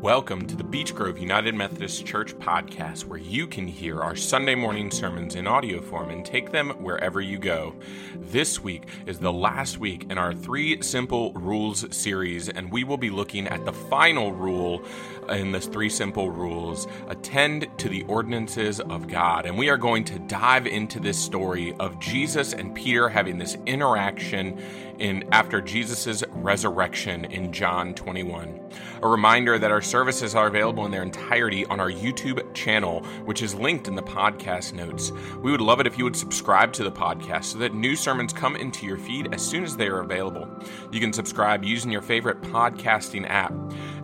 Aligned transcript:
Welcome 0.00 0.46
to 0.48 0.54
the 0.54 0.62
Beech 0.62 0.94
Grove 0.94 1.16
United 1.18 1.54
Methodist 1.54 2.04
Church 2.04 2.34
podcast, 2.34 3.04
where 3.04 3.18
you 3.18 3.46
can 3.46 3.66
hear 3.66 4.02
our 4.02 4.14
Sunday 4.14 4.54
morning 4.54 4.90
sermons 4.90 5.36
in 5.36 5.46
audio 5.46 5.80
form 5.80 6.10
and 6.10 6.22
take 6.22 6.52
them 6.52 6.68
wherever 6.82 7.22
you 7.22 7.38
go. 7.38 7.74
This 8.14 8.62
week 8.62 8.84
is 9.06 9.18
the 9.18 9.32
last 9.32 9.78
week 9.78 10.06
in 10.10 10.18
our 10.18 10.34
Three 10.34 10.82
Simple 10.82 11.32
Rules 11.32 11.96
series, 11.96 12.50
and 12.50 12.70
we 12.70 12.84
will 12.84 12.98
be 12.98 13.08
looking 13.08 13.48
at 13.48 13.64
the 13.64 13.72
final 13.72 14.32
rule 14.32 14.84
in 15.30 15.50
this 15.50 15.66
Three 15.66 15.88
Simple 15.88 16.30
Rules 16.30 16.86
attend 17.08 17.66
to 17.78 17.88
the 17.88 18.02
ordinances 18.04 18.80
of 18.80 19.08
God. 19.08 19.46
And 19.46 19.56
we 19.56 19.70
are 19.70 19.78
going 19.78 20.04
to 20.04 20.18
dive 20.18 20.66
into 20.66 21.00
this 21.00 21.18
story 21.18 21.74
of 21.80 21.98
Jesus 22.00 22.52
and 22.52 22.74
Peter 22.74 23.08
having 23.08 23.38
this 23.38 23.56
interaction 23.64 24.60
in 24.98 25.28
after 25.32 25.60
Jesus' 25.60 26.22
resurrection 26.46 27.24
in 27.24 27.52
John 27.52 27.92
21. 27.92 28.60
A 29.02 29.08
reminder 29.08 29.58
that 29.58 29.72
our 29.72 29.82
services 29.82 30.36
are 30.36 30.46
available 30.46 30.86
in 30.86 30.92
their 30.92 31.02
entirety 31.02 31.66
on 31.66 31.80
our 31.80 31.90
YouTube 31.90 32.54
channel, 32.54 33.04
which 33.24 33.42
is 33.42 33.52
linked 33.52 33.88
in 33.88 33.96
the 33.96 34.02
podcast 34.02 34.72
notes. 34.72 35.10
We 35.42 35.50
would 35.50 35.60
love 35.60 35.80
it 35.80 35.88
if 35.88 35.98
you 35.98 36.04
would 36.04 36.14
subscribe 36.14 36.72
to 36.74 36.84
the 36.84 36.92
podcast 36.92 37.46
so 37.46 37.58
that 37.58 37.74
new 37.74 37.96
sermons 37.96 38.32
come 38.32 38.54
into 38.54 38.86
your 38.86 38.96
feed 38.96 39.34
as 39.34 39.44
soon 39.44 39.64
as 39.64 39.76
they 39.76 39.88
are 39.88 39.98
available. 39.98 40.48
You 40.92 41.00
can 41.00 41.12
subscribe 41.12 41.64
using 41.64 41.90
your 41.90 42.00
favorite 42.00 42.40
podcasting 42.42 43.28
app. 43.28 43.52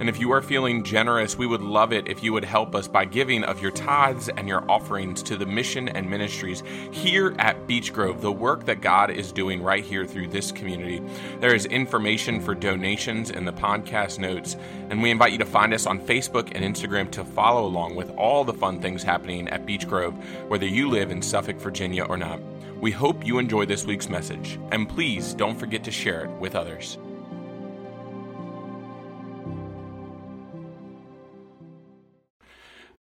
And 0.01 0.09
if 0.09 0.19
you 0.19 0.32
are 0.32 0.42
feeling 0.42 0.82
generous, 0.82 1.37
we 1.37 1.46
would 1.46 1.60
love 1.60 1.92
it 1.92 2.09
if 2.09 2.23
you 2.23 2.33
would 2.33 2.45
help 2.45 2.74
us 2.74 2.88
by 2.88 3.05
giving 3.05 3.45
of 3.45 3.62
your 3.62 3.70
tithes 3.70 4.28
and 4.28 4.48
your 4.48 4.69
offerings 4.70 5.23
to 5.24 5.37
the 5.37 5.46
mission 5.46 5.88
and 5.88 6.09
ministries 6.09 6.62
here 6.91 7.34
at 7.38 7.66
Beech 7.66 7.92
Grove, 7.92 8.20
the 8.20 8.33
work 8.33 8.64
that 8.64 8.80
God 8.80 9.10
is 9.10 9.33
doing 9.33 9.62
right 9.62 9.84
here 9.84 10.05
through 10.05 10.28
this 10.28 10.50
community. 10.50 11.02
There 11.41 11.55
is 11.55 11.66
information 11.66 12.41
for 12.41 12.55
donations 12.55 13.30
in 13.30 13.45
the 13.45 13.52
podcast 13.52 14.19
notes, 14.19 14.56
and 14.91 15.02
we 15.02 15.10
invite 15.10 15.33
you 15.33 15.38
to 15.38 15.45
find 15.45 15.73
us 15.73 15.86
on 15.86 16.00
Facebook 16.00 16.50
and 16.55 16.64
Instagram 16.64 17.11
to 17.12 17.25
follow 17.25 17.66
along 17.66 17.94
with 17.94 18.11
all 18.16 18.44
the 18.44 18.53
fun 18.53 18.81
things 18.81 19.03
happening 19.03 19.48
at 19.48 19.66
Beech 19.66 19.86
Grove, 19.86 20.14
whether 20.48 20.66
you 20.66 20.88
live 20.88 21.11
in 21.11 21.22
Suffolk, 21.22 21.56
Virginia 21.56 22.05
or 22.05 22.16
not. 22.16 22.41
We 22.81 22.91
hope 22.91 23.25
you 23.25 23.38
enjoy 23.38 23.66
this 23.66 23.86
week's 23.86 24.09
message, 24.09 24.59
and 24.72 24.88
please 24.88 25.34
don't 25.34 25.56
forget 25.56 25.84
to 25.84 25.92
share 25.92 26.25
it 26.25 26.31
with 26.41 26.56
others. 26.56 26.98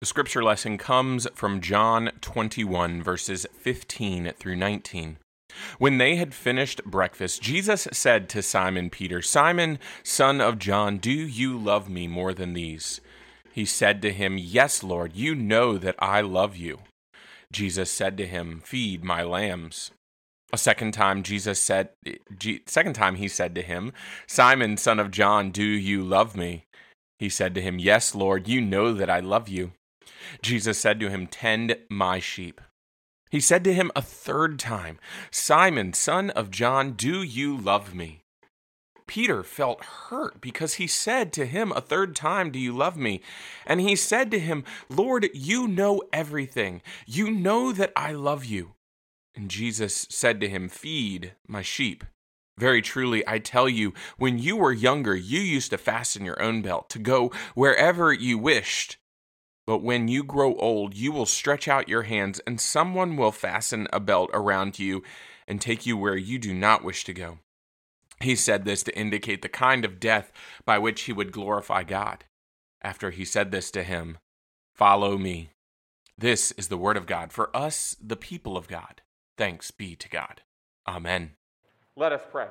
The 0.01 0.07
scripture 0.07 0.43
lesson 0.43 0.79
comes 0.79 1.27
from 1.35 1.61
John 1.61 2.09
21, 2.21 3.03
verses 3.03 3.45
15 3.53 4.33
through 4.35 4.55
19. 4.55 5.17
When 5.77 5.99
they 5.99 6.15
had 6.15 6.33
finished 6.33 6.83
breakfast, 6.85 7.43
Jesus 7.43 7.87
said 7.91 8.27
to 8.29 8.41
Simon 8.41 8.89
Peter, 8.89 9.21
Simon, 9.21 9.77
son 10.01 10.41
of 10.41 10.57
John, 10.57 10.97
do 10.97 11.11
you 11.11 11.55
love 11.55 11.87
me 11.87 12.07
more 12.07 12.33
than 12.33 12.53
these? 12.53 12.99
He 13.51 13.63
said 13.63 14.01
to 14.01 14.11
him, 14.11 14.39
Yes, 14.39 14.81
Lord, 14.81 15.15
you 15.15 15.35
know 15.35 15.77
that 15.77 15.97
I 15.99 16.21
love 16.21 16.57
you. 16.57 16.79
Jesus 17.51 17.91
said 17.91 18.17
to 18.17 18.25
him, 18.25 18.63
Feed 18.65 19.03
my 19.03 19.21
lambs. 19.21 19.91
A 20.51 20.57
second 20.57 20.93
time 20.93 21.21
Jesus 21.21 21.61
said 21.61 21.89
second 22.65 22.93
time 22.95 23.17
he 23.17 23.27
said 23.27 23.53
to 23.53 23.61
him, 23.61 23.93
Simon, 24.25 24.77
son 24.77 24.99
of 24.99 25.11
John, 25.11 25.51
do 25.51 25.63
you 25.63 26.01
love 26.01 26.35
me? 26.35 26.65
He 27.19 27.29
said 27.29 27.53
to 27.53 27.61
him, 27.61 27.77
Yes, 27.77 28.15
Lord, 28.15 28.47
you 28.47 28.61
know 28.61 28.93
that 28.93 29.09
I 29.09 29.19
love 29.19 29.47
you. 29.47 29.73
Jesus 30.41 30.77
said 30.77 30.99
to 30.99 31.09
him, 31.09 31.27
Tend 31.27 31.77
my 31.89 32.19
sheep. 32.19 32.61
He 33.29 33.39
said 33.39 33.63
to 33.63 33.73
him 33.73 33.91
a 33.95 34.01
third 34.01 34.59
time, 34.59 34.99
Simon, 35.31 35.93
son 35.93 36.31
of 36.31 36.51
John, 36.51 36.91
do 36.93 37.23
you 37.23 37.57
love 37.57 37.95
me? 37.95 38.23
Peter 39.07 39.43
felt 39.43 39.83
hurt 39.83 40.39
because 40.39 40.75
he 40.75 40.87
said 40.87 41.33
to 41.33 41.45
him 41.45 41.71
a 41.71 41.81
third 41.81 42.15
time, 42.15 42.49
Do 42.49 42.59
you 42.59 42.71
love 42.71 42.95
me? 42.95 43.21
And 43.65 43.81
he 43.81 43.95
said 43.95 44.31
to 44.31 44.39
him, 44.39 44.63
Lord, 44.89 45.29
you 45.33 45.67
know 45.67 46.01
everything. 46.13 46.81
You 47.05 47.29
know 47.29 47.73
that 47.73 47.91
I 47.95 48.13
love 48.13 48.45
you. 48.45 48.75
And 49.35 49.49
Jesus 49.49 50.07
said 50.09 50.39
to 50.39 50.49
him, 50.49 50.69
Feed 50.69 51.33
my 51.47 51.61
sheep. 51.61 52.05
Very 52.57 52.81
truly, 52.81 53.21
I 53.27 53.39
tell 53.39 53.67
you, 53.67 53.93
when 54.17 54.39
you 54.39 54.55
were 54.55 54.71
younger, 54.71 55.15
you 55.15 55.39
used 55.39 55.71
to 55.71 55.77
fasten 55.77 56.23
your 56.23 56.41
own 56.41 56.61
belt 56.61 56.89
to 56.91 56.99
go 56.99 57.31
wherever 57.53 58.13
you 58.13 58.37
wished. 58.37 58.97
But 59.71 59.83
when 59.83 60.09
you 60.09 60.25
grow 60.25 60.55
old, 60.55 60.95
you 60.95 61.13
will 61.13 61.25
stretch 61.25 61.65
out 61.65 61.87
your 61.87 62.01
hands, 62.01 62.41
and 62.45 62.59
someone 62.59 63.15
will 63.15 63.31
fasten 63.31 63.87
a 63.93 64.01
belt 64.01 64.29
around 64.33 64.79
you 64.79 65.01
and 65.47 65.61
take 65.61 65.85
you 65.85 65.95
where 65.95 66.17
you 66.17 66.37
do 66.39 66.53
not 66.53 66.83
wish 66.83 67.05
to 67.05 67.13
go. 67.13 67.37
He 68.19 68.35
said 68.35 68.65
this 68.65 68.83
to 68.83 68.97
indicate 68.97 69.41
the 69.41 69.47
kind 69.47 69.85
of 69.85 69.97
death 69.97 70.33
by 70.65 70.77
which 70.77 71.03
he 71.03 71.13
would 71.13 71.31
glorify 71.31 71.83
God. 71.83 72.25
After 72.81 73.11
he 73.11 73.23
said 73.23 73.51
this 73.51 73.71
to 73.71 73.83
him, 73.83 74.17
Follow 74.75 75.17
me. 75.17 75.51
This 76.17 76.51
is 76.51 76.67
the 76.67 76.75
word 76.75 76.97
of 76.97 77.07
God 77.07 77.31
for 77.31 77.55
us, 77.55 77.95
the 78.05 78.17
people 78.17 78.57
of 78.57 78.67
God. 78.67 79.01
Thanks 79.37 79.71
be 79.71 79.95
to 79.95 80.09
God. 80.09 80.41
Amen. 80.85 81.31
Let 81.95 82.11
us 82.11 82.23
pray. 82.29 82.47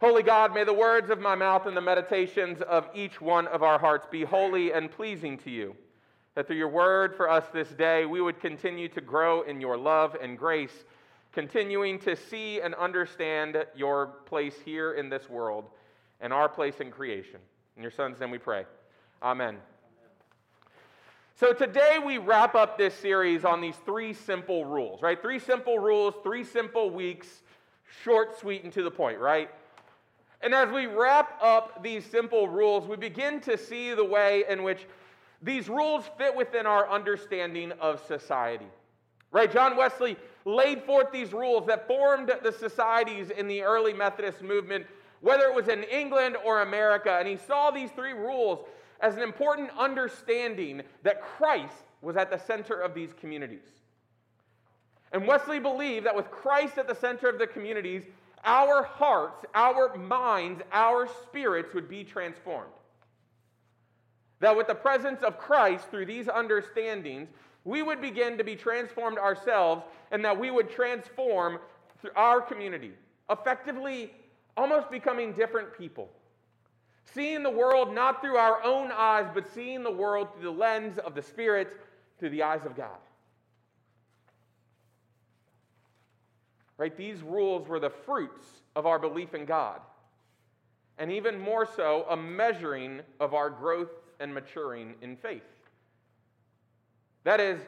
Holy 0.00 0.22
God, 0.22 0.54
may 0.54 0.62
the 0.62 0.72
words 0.72 1.10
of 1.10 1.18
my 1.18 1.34
mouth 1.34 1.66
and 1.66 1.76
the 1.76 1.80
meditations 1.80 2.62
of 2.62 2.88
each 2.94 3.20
one 3.20 3.48
of 3.48 3.64
our 3.64 3.80
hearts 3.80 4.06
be 4.08 4.22
holy 4.22 4.72
and 4.72 4.90
pleasing 4.90 5.36
to 5.38 5.50
you. 5.50 5.74
That 6.36 6.46
through 6.46 6.56
your 6.56 6.68
word 6.68 7.16
for 7.16 7.28
us 7.28 7.44
this 7.52 7.68
day, 7.70 8.06
we 8.06 8.20
would 8.20 8.38
continue 8.40 8.88
to 8.90 9.00
grow 9.00 9.42
in 9.42 9.60
your 9.60 9.76
love 9.76 10.16
and 10.22 10.38
grace, 10.38 10.84
continuing 11.32 11.98
to 12.00 12.14
see 12.14 12.60
and 12.60 12.76
understand 12.76 13.56
your 13.74 14.06
place 14.26 14.54
here 14.64 14.92
in 14.92 15.08
this 15.08 15.28
world 15.28 15.64
and 16.20 16.32
our 16.32 16.48
place 16.48 16.78
in 16.78 16.92
creation. 16.92 17.40
In 17.76 17.82
your 17.82 17.90
son's 17.90 18.20
name 18.20 18.30
we 18.30 18.38
pray. 18.38 18.66
Amen. 19.20 19.56
So 21.34 21.52
today 21.52 21.98
we 22.04 22.18
wrap 22.18 22.54
up 22.54 22.78
this 22.78 22.94
series 22.94 23.44
on 23.44 23.60
these 23.60 23.76
three 23.84 24.12
simple 24.12 24.64
rules, 24.64 25.02
right? 25.02 25.20
Three 25.20 25.40
simple 25.40 25.80
rules, 25.80 26.14
three 26.22 26.44
simple 26.44 26.88
weeks, 26.88 27.26
short, 28.04 28.38
sweet, 28.38 28.62
and 28.62 28.72
to 28.74 28.84
the 28.84 28.90
point, 28.92 29.18
right? 29.18 29.50
And 30.40 30.54
as 30.54 30.70
we 30.70 30.86
wrap 30.86 31.38
up 31.42 31.82
these 31.82 32.04
simple 32.04 32.48
rules, 32.48 32.86
we 32.86 32.96
begin 32.96 33.40
to 33.40 33.58
see 33.58 33.92
the 33.94 34.04
way 34.04 34.44
in 34.48 34.62
which 34.62 34.86
these 35.42 35.68
rules 35.68 36.04
fit 36.16 36.34
within 36.34 36.66
our 36.66 36.88
understanding 36.88 37.72
of 37.80 38.04
society. 38.06 38.66
Right? 39.30 39.50
John 39.50 39.76
Wesley 39.76 40.16
laid 40.44 40.84
forth 40.84 41.12
these 41.12 41.32
rules 41.32 41.66
that 41.66 41.86
formed 41.86 42.32
the 42.42 42.52
societies 42.52 43.30
in 43.30 43.46
the 43.46 43.62
early 43.62 43.92
Methodist 43.92 44.42
movement, 44.42 44.86
whether 45.20 45.44
it 45.44 45.54
was 45.54 45.68
in 45.68 45.82
England 45.84 46.36
or 46.44 46.62
America. 46.62 47.16
And 47.18 47.28
he 47.28 47.36
saw 47.36 47.70
these 47.70 47.90
three 47.90 48.12
rules 48.12 48.66
as 49.00 49.16
an 49.16 49.22
important 49.22 49.70
understanding 49.78 50.82
that 51.02 51.20
Christ 51.20 51.84
was 52.00 52.16
at 52.16 52.30
the 52.30 52.38
center 52.38 52.80
of 52.80 52.94
these 52.94 53.12
communities. 53.12 53.66
And 55.12 55.26
Wesley 55.26 55.58
believed 55.58 56.06
that 56.06 56.14
with 56.14 56.30
Christ 56.30 56.78
at 56.78 56.86
the 56.86 56.94
center 56.94 57.28
of 57.28 57.38
the 57.38 57.46
communities, 57.46 58.04
our 58.44 58.82
hearts, 58.82 59.44
our 59.54 59.96
minds, 59.96 60.62
our 60.72 61.08
spirits 61.24 61.74
would 61.74 61.88
be 61.88 62.04
transformed. 62.04 62.72
That 64.40 64.56
with 64.56 64.68
the 64.68 64.74
presence 64.74 65.22
of 65.22 65.38
Christ 65.38 65.90
through 65.90 66.06
these 66.06 66.28
understandings, 66.28 67.28
we 67.64 67.82
would 67.82 68.00
begin 68.00 68.38
to 68.38 68.44
be 68.44 68.56
transformed 68.56 69.18
ourselves 69.18 69.82
and 70.10 70.24
that 70.24 70.38
we 70.38 70.50
would 70.50 70.70
transform 70.70 71.58
our 72.14 72.40
community, 72.40 72.92
effectively 73.30 74.12
almost 74.56 74.90
becoming 74.90 75.32
different 75.32 75.76
people. 75.76 76.08
Seeing 77.14 77.42
the 77.42 77.50
world 77.50 77.94
not 77.94 78.20
through 78.20 78.36
our 78.36 78.62
own 78.62 78.90
eyes, 78.92 79.26
but 79.34 79.52
seeing 79.52 79.82
the 79.82 79.90
world 79.90 80.28
through 80.34 80.44
the 80.44 80.58
lens 80.58 80.98
of 80.98 81.14
the 81.14 81.22
Spirit, 81.22 81.76
through 82.18 82.30
the 82.30 82.42
eyes 82.42 82.64
of 82.64 82.76
God. 82.76 82.98
Right? 86.78 86.96
These 86.96 87.22
rules 87.22 87.68
were 87.68 87.80
the 87.80 87.90
fruits 87.90 88.46
of 88.74 88.86
our 88.86 88.98
belief 88.98 89.34
in 89.34 89.44
God. 89.44 89.80
And 90.96 91.12
even 91.12 91.38
more 91.38 91.66
so, 91.66 92.06
a 92.08 92.16
measuring 92.16 93.00
of 93.20 93.34
our 93.34 93.50
growth 93.50 93.90
and 94.20 94.32
maturing 94.32 94.94
in 95.02 95.16
faith. 95.16 95.42
That 97.24 97.40
is, 97.40 97.60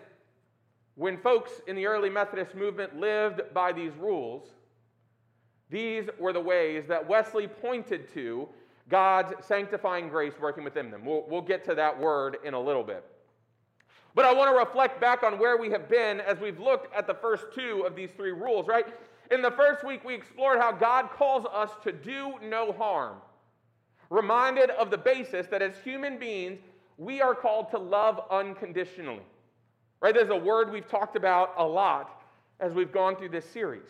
when 0.95 1.17
folks 1.19 1.53
in 1.67 1.77
the 1.77 1.87
early 1.87 2.09
Methodist 2.09 2.55
movement 2.55 2.99
lived 2.99 3.43
by 3.53 3.73
these 3.73 3.93
rules, 3.99 4.49
these 5.71 6.09
were 6.19 6.33
the 6.33 6.41
ways 6.41 6.85
that 6.89 7.09
Wesley 7.09 7.47
pointed 7.47 8.13
to 8.15 8.49
God's 8.89 9.35
sanctifying 9.47 10.09
grace 10.09 10.35
working 10.41 10.65
within 10.65 10.91
them. 10.91 11.05
We'll, 11.05 11.25
we'll 11.29 11.43
get 11.43 11.65
to 11.67 11.75
that 11.77 11.99
word 11.99 12.39
in 12.45 12.55
a 12.55 12.61
little 12.61 12.83
bit. 12.83 13.05
But 14.15 14.25
I 14.25 14.33
want 14.35 14.51
to 14.53 14.59
reflect 14.59 15.01
back 15.01 15.23
on 15.23 15.39
where 15.39 15.57
we 15.57 15.71
have 15.71 15.89
been 15.89 16.21
as 16.21 16.39
we've 16.39 16.59
looked 16.59 16.95
at 16.95 17.07
the 17.07 17.15
first 17.15 17.47
two 17.55 17.85
of 17.87 17.95
these 17.95 18.11
three 18.17 18.33
rules, 18.33 18.67
right? 18.67 18.87
In 19.31 19.43
the 19.43 19.51
first 19.53 19.85
week, 19.85 20.05
we 20.05 20.15
explored 20.15 20.59
how 20.59 20.73
God 20.73 21.11
calls 21.11 21.47
us 21.53 21.71
to 21.85 21.93
do 21.93 22.35
no 22.43 22.73
harm. 22.73 23.19
Reminded 24.11 24.71
of 24.71 24.91
the 24.91 24.99
basis 24.99 25.47
that 25.47 25.63
as 25.63 25.75
human 25.85 26.19
beings, 26.19 26.59
we 26.99 27.21
are 27.21 27.35
called 27.35 27.71
to 27.71 27.79
love 27.79 28.21
unconditionally. 28.31 29.23
Right? 30.01 30.15
There's 30.15 30.31
a 30.31 30.37
word 30.37 30.73
we've 30.73 30.89
talked 30.89 31.15
about 31.15 31.55
a 31.57 31.65
lot 31.65 32.23
as 32.59 32.73
we've 32.73 32.93
gone 32.93 33.17
through 33.17 33.29
this 33.29 33.45
series. 33.45 33.89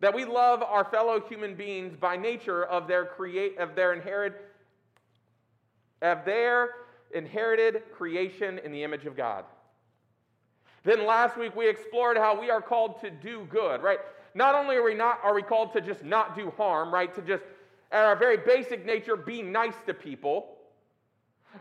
That 0.00 0.14
we 0.14 0.24
love 0.24 0.62
our 0.62 0.84
fellow 0.84 1.20
human 1.20 1.54
beings 1.54 1.94
by 1.98 2.16
nature 2.16 2.64
of 2.64 2.88
their 2.88 3.04
create 3.04 3.58
of 3.58 3.74
their 3.74 3.92
inherent 3.92 4.34
of 6.02 6.24
their 6.24 6.70
inherited 7.14 7.82
creation 7.92 8.58
in 8.58 8.72
the 8.72 8.82
image 8.82 9.06
of 9.06 9.16
God. 9.16 9.44
Then 10.84 11.06
last 11.06 11.36
week 11.36 11.54
we 11.56 11.68
explored 11.68 12.16
how 12.16 12.40
we 12.40 12.50
are 12.50 12.62
called 12.62 13.00
to 13.00 13.10
do 13.10 13.46
good, 13.50 13.82
right? 13.82 13.98
Not 14.34 14.54
only 14.54 14.76
are 14.76 14.82
we 14.82 14.94
not 14.94 15.18
are 15.22 15.34
we 15.34 15.42
called 15.42 15.72
to 15.72 15.80
just 15.80 16.04
not 16.04 16.36
do 16.36 16.50
harm, 16.56 16.92
right? 16.92 17.14
To 17.14 17.22
just 17.22 17.42
at 17.90 18.04
our 18.04 18.16
very 18.16 18.36
basic 18.36 18.86
nature 18.86 19.16
be 19.16 19.42
nice 19.42 19.74
to 19.86 19.94
people. 19.94 20.56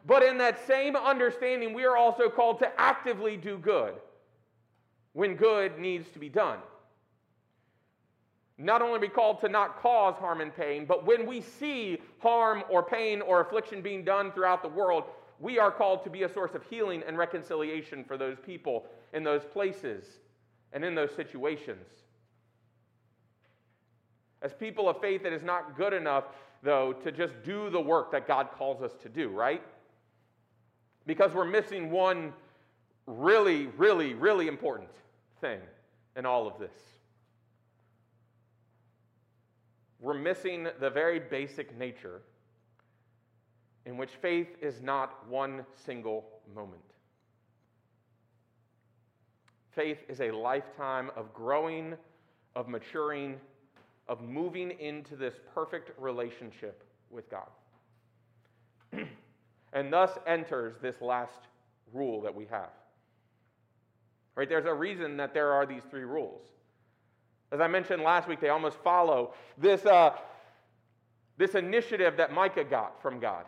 But 0.06 0.22
in 0.22 0.38
that 0.40 0.66
same 0.68 0.96
understanding, 0.96 1.74
we 1.74 1.86
are 1.86 1.96
also 1.96 2.30
called 2.30 2.60
to 2.60 2.80
actively 2.80 3.38
do 3.38 3.58
good 3.58 3.94
when 5.14 5.36
good 5.36 5.80
needs 5.80 6.10
to 6.10 6.20
be 6.20 6.30
done. 6.30 6.60
Not 8.58 8.82
only 8.82 8.98
are 8.98 9.02
we 9.02 9.08
called 9.08 9.40
to 9.42 9.50
not 9.50 9.80
cause 9.80 10.16
harm 10.16 10.42
and 10.42 10.56
pain, 10.56 10.86
but 10.86 11.06
when 11.06 11.26
we 11.26 11.42
see 11.42 12.00
harm 12.20 12.64
or 12.70 12.82
pain 12.84 13.22
or 13.22 13.42
affliction 13.42 13.82
being 13.82 14.04
done 14.04 14.32
throughout 14.32 14.64
the 14.64 14.70
world, 14.70 15.06
we 15.40 15.60
are 15.60 15.72
called 15.72 16.04
to 16.04 16.10
be 16.10 16.24
a 16.24 16.30
source 16.30 16.56
of 16.56 16.64
healing 16.70 17.04
and 17.06 17.18
reconciliation 17.18 18.04
for 18.04 18.18
those 18.18 18.38
people 18.46 18.86
in 19.14 19.24
those 19.24 19.44
places 19.46 20.06
and 20.74 20.84
in 20.84 20.96
those 20.96 21.14
situations. 21.16 21.86
As 24.42 24.54
people 24.54 24.90
of 24.90 25.00
faith, 25.00 25.26
it 25.26 25.34
is 25.34 25.44
not 25.44 25.78
good 25.78 25.94
enough, 25.94 26.26
though, 26.64 26.94
to 26.94 27.12
just 27.12 27.34
do 27.44 27.70
the 27.70 27.80
work 27.80 28.12
that 28.12 28.28
God 28.28 28.50
calls 28.56 28.82
us 28.82 28.94
to 29.04 29.10
do, 29.10 29.30
right? 29.30 29.62
Because 31.06 31.34
we're 31.34 31.46
missing 31.46 31.92
one 31.92 32.34
really, 33.06 33.68
really, 33.78 34.14
really 34.14 34.48
important 34.48 34.90
thing 35.40 35.60
in 36.16 36.26
all 36.26 36.48
of 36.48 36.60
this. 36.60 36.74
We're 40.00 40.14
missing 40.14 40.68
the 40.80 40.90
very 40.90 41.20
basic 41.20 41.76
nature 41.78 42.22
in 43.88 43.96
which 43.96 44.12
faith 44.22 44.50
is 44.62 44.82
not 44.82 45.26
one 45.30 45.66
single 45.86 46.26
moment. 46.54 46.82
Faith 49.74 50.00
is 50.10 50.20
a 50.20 50.30
lifetime 50.30 51.10
of 51.16 51.34
growing, 51.34 51.96
of 52.54 52.68
maturing, 52.68 53.40
of 54.10 54.22
moving 54.22 54.72
into 54.72 55.16
this 55.16 55.36
perfect 55.54 55.98
relationship 55.98 56.84
with 57.10 57.30
God. 57.32 57.48
and 59.74 59.94
thus 59.94 60.12
enters 60.28 60.76
this 60.82 61.00
last 61.00 61.40
rule 61.94 62.20
that 62.22 62.36
we 62.36 62.46
have. 62.46 62.72
Right? 64.36 64.50
There's 64.50 64.66
a 64.66 64.74
reason 64.74 65.16
that 65.18 65.34
there 65.34 65.54
are 65.54 65.66
these 65.66 65.84
three 65.90 66.04
rules. 66.04 66.42
As 67.54 67.62
I 67.62 67.68
mentioned 67.68 68.04
last 68.04 68.28
week, 68.28 68.42
they 68.42 68.50
almost 68.50 68.78
follow 68.84 69.34
this, 69.58 69.86
uh, 69.86 70.12
this 71.38 71.56
initiative 71.56 72.18
that 72.18 72.34
Micah 72.34 72.66
got 72.66 73.02
from 73.02 73.22
God. 73.22 73.46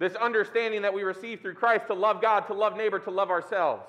This 0.00 0.14
understanding 0.14 0.80
that 0.82 0.94
we 0.94 1.02
receive 1.02 1.42
through 1.42 1.54
Christ 1.54 1.86
to 1.88 1.94
love 1.94 2.22
God, 2.22 2.46
to 2.46 2.54
love 2.54 2.74
neighbor, 2.74 2.98
to 2.98 3.10
love 3.10 3.30
ourselves. 3.30 3.84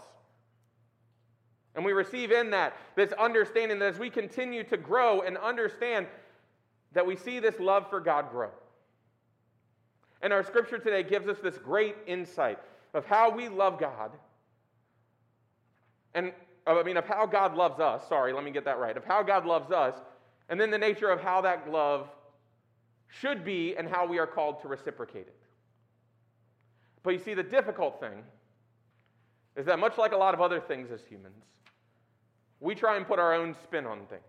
And 1.73 1.85
we 1.85 1.93
receive 1.93 2.33
in 2.33 2.51
that 2.51 2.75
this 2.97 3.13
understanding 3.13 3.79
that 3.79 3.93
as 3.93 3.97
we 3.97 4.09
continue 4.09 4.65
to 4.65 4.75
grow 4.75 5.21
and 5.21 5.37
understand 5.37 6.05
that 6.91 7.07
we 7.07 7.15
see 7.15 7.39
this 7.39 7.57
love 7.61 7.89
for 7.89 8.01
God 8.01 8.29
grow. 8.29 8.49
And 10.21 10.33
our 10.33 10.43
scripture 10.43 10.77
today 10.77 11.01
gives 11.01 11.29
us 11.29 11.37
this 11.41 11.57
great 11.57 11.95
insight 12.05 12.59
of 12.93 13.05
how 13.05 13.29
we 13.29 13.47
love 13.47 13.79
God. 13.79 14.11
And 16.13 16.33
I 16.67 16.83
mean, 16.83 16.97
of 16.97 17.05
how 17.05 17.25
God 17.25 17.55
loves 17.55 17.79
us. 17.79 18.05
Sorry, 18.09 18.33
let 18.33 18.43
me 18.43 18.51
get 18.51 18.65
that 18.65 18.79
right. 18.79 18.97
Of 18.97 19.05
how 19.05 19.23
God 19.23 19.45
loves 19.45 19.71
us. 19.71 19.95
And 20.49 20.59
then 20.59 20.71
the 20.71 20.77
nature 20.77 21.09
of 21.09 21.21
how 21.21 21.39
that 21.39 21.71
love 21.71 22.09
should 23.07 23.45
be 23.45 23.77
and 23.77 23.87
how 23.87 24.05
we 24.05 24.19
are 24.19 24.27
called 24.27 24.61
to 24.63 24.67
reciprocate 24.67 25.27
it. 25.27 25.40
But 27.03 27.11
you 27.11 27.19
see, 27.19 27.33
the 27.33 27.43
difficult 27.43 27.99
thing 27.99 28.23
is 29.55 29.65
that 29.65 29.79
much 29.79 29.97
like 29.97 30.11
a 30.11 30.17
lot 30.17 30.33
of 30.33 30.41
other 30.41 30.59
things 30.59 30.91
as 30.91 31.01
humans, 31.03 31.43
we 32.59 32.75
try 32.75 32.95
and 32.95 33.07
put 33.07 33.19
our 33.19 33.33
own 33.33 33.55
spin 33.63 33.85
on 33.85 34.05
things. 34.07 34.21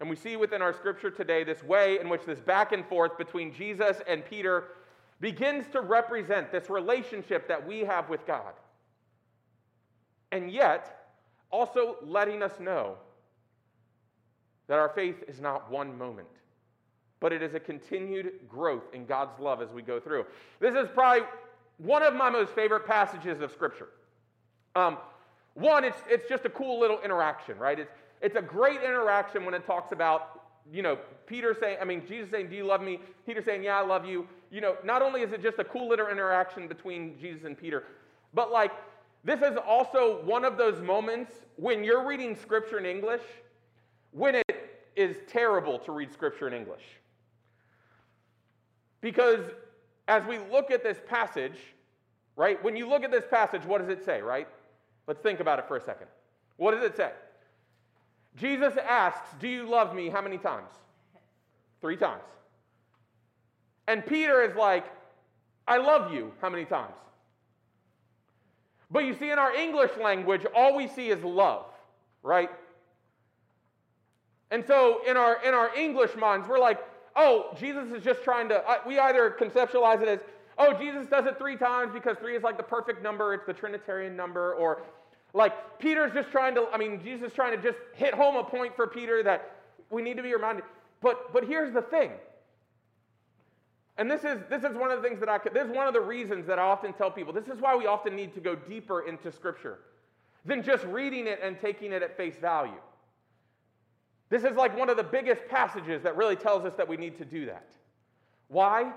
And 0.00 0.08
we 0.08 0.16
see 0.16 0.36
within 0.36 0.62
our 0.62 0.72
scripture 0.72 1.10
today 1.10 1.44
this 1.44 1.62
way 1.62 1.98
in 2.00 2.08
which 2.08 2.24
this 2.24 2.40
back 2.40 2.72
and 2.72 2.86
forth 2.86 3.18
between 3.18 3.52
Jesus 3.52 4.00
and 4.06 4.24
Peter 4.24 4.68
begins 5.20 5.66
to 5.72 5.80
represent 5.80 6.52
this 6.52 6.70
relationship 6.70 7.48
that 7.48 7.66
we 7.66 7.80
have 7.80 8.08
with 8.08 8.24
God. 8.26 8.52
And 10.30 10.52
yet, 10.52 11.08
also 11.50 11.96
letting 12.02 12.42
us 12.42 12.60
know 12.60 12.96
that 14.68 14.78
our 14.78 14.90
faith 14.90 15.24
is 15.26 15.40
not 15.40 15.70
one 15.70 15.96
moment, 15.96 16.28
but 17.20 17.32
it 17.32 17.42
is 17.42 17.54
a 17.54 17.60
continued 17.60 18.32
growth 18.48 18.84
in 18.92 19.06
God's 19.06 19.38
love 19.40 19.60
as 19.60 19.70
we 19.70 19.82
go 19.82 19.98
through. 19.98 20.24
This 20.60 20.74
is 20.74 20.88
probably 20.94 21.26
one 21.78 22.02
of 22.02 22.14
my 22.14 22.30
most 22.30 22.52
favorite 22.52 22.86
passages 22.86 23.40
of 23.40 23.52
Scripture. 23.52 23.88
Um, 24.74 24.98
one, 25.54 25.84
it's, 25.84 25.98
it's 26.08 26.28
just 26.28 26.44
a 26.44 26.50
cool 26.50 26.78
little 26.78 27.00
interaction, 27.00 27.58
right? 27.58 27.78
It's, 27.78 27.92
it's 28.20 28.36
a 28.36 28.42
great 28.42 28.80
interaction 28.82 29.44
when 29.44 29.54
it 29.54 29.66
talks 29.66 29.92
about, 29.92 30.42
you 30.72 30.82
know, 30.82 30.98
Peter 31.26 31.56
saying, 31.58 31.78
I 31.80 31.84
mean, 31.84 32.02
Jesus 32.06 32.30
saying, 32.30 32.48
Do 32.50 32.56
you 32.56 32.64
love 32.64 32.80
me? 32.80 33.00
Peter 33.26 33.42
saying, 33.42 33.64
Yeah, 33.64 33.78
I 33.78 33.84
love 33.84 34.04
you. 34.04 34.26
You 34.50 34.60
know, 34.60 34.76
not 34.84 35.02
only 35.02 35.22
is 35.22 35.32
it 35.32 35.42
just 35.42 35.58
a 35.58 35.64
cool 35.64 35.88
little 35.88 36.08
interaction 36.08 36.68
between 36.68 37.18
Jesus 37.18 37.44
and 37.44 37.58
Peter, 37.58 37.84
but 38.34 38.50
like, 38.50 38.72
this 39.24 39.40
is 39.42 39.56
also 39.66 40.22
one 40.24 40.44
of 40.44 40.56
those 40.56 40.80
moments 40.80 41.32
when 41.56 41.82
you're 41.82 42.06
reading 42.06 42.36
scripture 42.36 42.78
in 42.78 42.86
English 42.86 43.22
when 44.12 44.36
it 44.36 44.80
is 44.96 45.16
terrible 45.26 45.78
to 45.80 45.92
read 45.92 46.12
scripture 46.12 46.46
in 46.46 46.54
English. 46.54 46.82
Because 49.00 49.40
as 50.08 50.24
we 50.26 50.38
look 50.50 50.70
at 50.70 50.82
this 50.82 50.98
passage, 51.06 51.58
right, 52.36 52.62
when 52.62 52.76
you 52.76 52.88
look 52.88 53.04
at 53.04 53.10
this 53.10 53.24
passage, 53.30 53.64
what 53.64 53.80
does 53.80 53.90
it 53.90 54.04
say, 54.04 54.20
right? 54.20 54.48
Let's 55.06 55.20
think 55.20 55.40
about 55.40 55.58
it 55.58 55.66
for 55.68 55.76
a 55.76 55.80
second. 55.80 56.08
What 56.56 56.72
does 56.72 56.82
it 56.82 56.96
say? 56.96 57.12
Jesus 58.36 58.74
asks, 58.76 59.28
Do 59.40 59.48
you 59.48 59.68
love 59.68 59.94
me? 59.94 60.08
How 60.08 60.20
many 60.20 60.38
times? 60.38 60.70
Three 61.80 61.96
times. 61.96 62.22
And 63.86 64.04
Peter 64.04 64.42
is 64.42 64.54
like, 64.56 64.84
I 65.66 65.78
love 65.78 66.12
you. 66.12 66.32
How 66.40 66.48
many 66.48 66.64
times? 66.64 66.94
But 68.90 69.00
you 69.00 69.14
see, 69.14 69.30
in 69.30 69.38
our 69.38 69.54
English 69.54 69.90
language, 70.02 70.46
all 70.54 70.76
we 70.76 70.88
see 70.88 71.08
is 71.08 71.22
love, 71.22 71.66
right? 72.22 72.50
And 74.50 74.64
so 74.66 75.02
in 75.06 75.16
our, 75.16 75.42
in 75.44 75.52
our 75.52 75.74
English 75.74 76.16
minds, 76.16 76.48
we're 76.48 76.58
like, 76.58 76.80
oh, 77.18 77.54
Jesus 77.58 77.90
is 77.92 78.02
just 78.02 78.22
trying 78.22 78.48
to, 78.48 78.62
we 78.86 78.98
either 78.98 79.36
conceptualize 79.38 80.00
it 80.00 80.08
as, 80.08 80.20
oh, 80.56 80.72
Jesus 80.72 81.06
does 81.06 81.26
it 81.26 81.36
three 81.36 81.56
times 81.56 81.92
because 81.92 82.16
three 82.18 82.36
is 82.36 82.42
like 82.42 82.56
the 82.56 82.62
perfect 82.62 83.02
number, 83.02 83.34
it's 83.34 83.44
the 83.44 83.52
Trinitarian 83.52 84.16
number, 84.16 84.54
or 84.54 84.82
like 85.34 85.78
Peter's 85.78 86.12
just 86.14 86.30
trying 86.30 86.54
to, 86.54 86.66
I 86.72 86.78
mean, 86.78 87.02
Jesus 87.02 87.28
is 87.28 87.32
trying 87.34 87.56
to 87.56 87.62
just 87.62 87.78
hit 87.94 88.14
home 88.14 88.36
a 88.36 88.44
point 88.44 88.74
for 88.76 88.86
Peter 88.86 89.22
that 89.24 89.56
we 89.90 90.00
need 90.00 90.16
to 90.16 90.22
be 90.22 90.32
reminded. 90.32 90.64
But, 91.02 91.32
but 91.32 91.44
here's 91.44 91.74
the 91.74 91.82
thing. 91.82 92.12
And 93.98 94.08
this 94.08 94.22
is, 94.22 94.38
this 94.48 94.62
is 94.62 94.76
one 94.76 94.92
of 94.92 95.02
the 95.02 95.08
things 95.08 95.18
that 95.18 95.28
I, 95.28 95.38
this 95.52 95.66
is 95.66 95.74
one 95.74 95.88
of 95.88 95.94
the 95.94 96.00
reasons 96.00 96.46
that 96.46 96.60
I 96.60 96.62
often 96.62 96.92
tell 96.92 97.10
people, 97.10 97.32
this 97.32 97.48
is 97.48 97.60
why 97.60 97.74
we 97.74 97.86
often 97.86 98.14
need 98.14 98.32
to 98.34 98.40
go 98.40 98.54
deeper 98.54 99.00
into 99.00 99.32
Scripture 99.32 99.80
than 100.44 100.62
just 100.62 100.84
reading 100.84 101.26
it 101.26 101.40
and 101.42 101.60
taking 101.60 101.92
it 101.92 102.02
at 102.02 102.16
face 102.16 102.36
value. 102.40 102.80
This 104.30 104.44
is 104.44 104.56
like 104.56 104.76
one 104.76 104.90
of 104.90 104.96
the 104.96 105.02
biggest 105.02 105.42
passages 105.48 106.02
that 106.02 106.16
really 106.16 106.36
tells 106.36 106.64
us 106.64 106.74
that 106.76 106.86
we 106.86 106.96
need 106.96 107.16
to 107.18 107.24
do 107.24 107.46
that. 107.46 107.70
Why? 108.48 108.92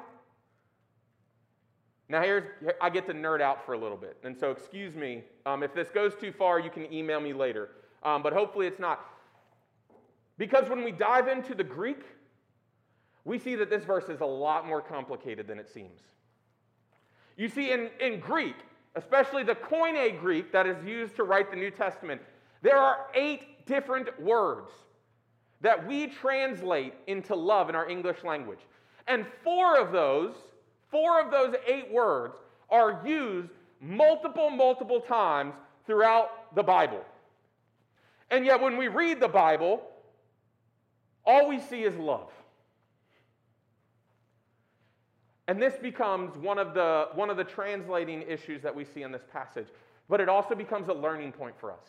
Now, 2.09 2.21
here's, 2.21 2.43
I 2.81 2.89
get 2.89 3.05
to 3.05 3.13
nerd 3.13 3.39
out 3.41 3.65
for 3.65 3.73
a 3.73 3.77
little 3.77 3.95
bit. 3.95 4.17
And 4.23 4.37
so, 4.37 4.51
excuse 4.51 4.95
me. 4.95 5.23
Um, 5.45 5.63
if 5.63 5.73
this 5.73 5.89
goes 5.89 6.13
too 6.19 6.33
far, 6.33 6.59
you 6.59 6.69
can 6.69 6.91
email 6.93 7.21
me 7.21 7.31
later. 7.31 7.69
Um, 8.03 8.21
but 8.21 8.33
hopefully, 8.33 8.67
it's 8.67 8.79
not. 8.79 9.05
Because 10.37 10.67
when 10.67 10.83
we 10.83 10.91
dive 10.91 11.29
into 11.29 11.55
the 11.55 11.63
Greek, 11.63 12.01
we 13.23 13.39
see 13.39 13.55
that 13.55 13.69
this 13.69 13.85
verse 13.85 14.09
is 14.09 14.19
a 14.19 14.25
lot 14.25 14.67
more 14.67 14.81
complicated 14.81 15.47
than 15.47 15.59
it 15.59 15.69
seems. 15.69 16.01
You 17.37 17.47
see, 17.47 17.71
in, 17.71 17.89
in 18.01 18.19
Greek, 18.19 18.55
especially 18.95 19.43
the 19.43 19.55
Koine 19.55 20.19
Greek 20.19 20.51
that 20.51 20.67
is 20.67 20.83
used 20.83 21.15
to 21.15 21.23
write 21.23 21.49
the 21.49 21.57
New 21.57 21.71
Testament, 21.71 22.21
there 22.61 22.77
are 22.77 23.07
eight 23.15 23.65
different 23.65 24.19
words 24.21 24.71
that 25.61 25.87
we 25.87 26.07
translate 26.07 26.93
into 27.07 27.35
love 27.35 27.69
in 27.69 27.75
our 27.75 27.89
English 27.89 28.23
language. 28.23 28.59
And 29.07 29.25
four 29.43 29.79
of 29.79 29.91
those 29.91 30.33
Four 30.91 31.21
of 31.21 31.31
those 31.31 31.55
eight 31.65 31.89
words 31.89 32.35
are 32.69 33.01
used 33.05 33.49
multiple, 33.79 34.49
multiple 34.49 34.99
times 34.99 35.53
throughout 35.87 36.53
the 36.53 36.61
Bible. 36.61 37.03
And 38.29 38.45
yet, 38.45 38.61
when 38.61 38.77
we 38.77 38.89
read 38.89 39.19
the 39.19 39.27
Bible, 39.27 39.81
all 41.25 41.47
we 41.47 41.59
see 41.59 41.83
is 41.83 41.95
love. 41.95 42.29
And 45.47 45.61
this 45.61 45.75
becomes 45.81 46.37
one 46.37 46.57
of, 46.57 46.73
the, 46.73 47.09
one 47.13 47.29
of 47.29 47.37
the 47.37 47.43
translating 47.43 48.21
issues 48.21 48.61
that 48.61 48.73
we 48.73 48.85
see 48.85 49.03
in 49.03 49.11
this 49.11 49.23
passage. 49.31 49.67
But 50.07 50.21
it 50.21 50.29
also 50.29 50.55
becomes 50.55 50.87
a 50.89 50.93
learning 50.93 51.31
point 51.31 51.55
for 51.59 51.71
us. 51.71 51.85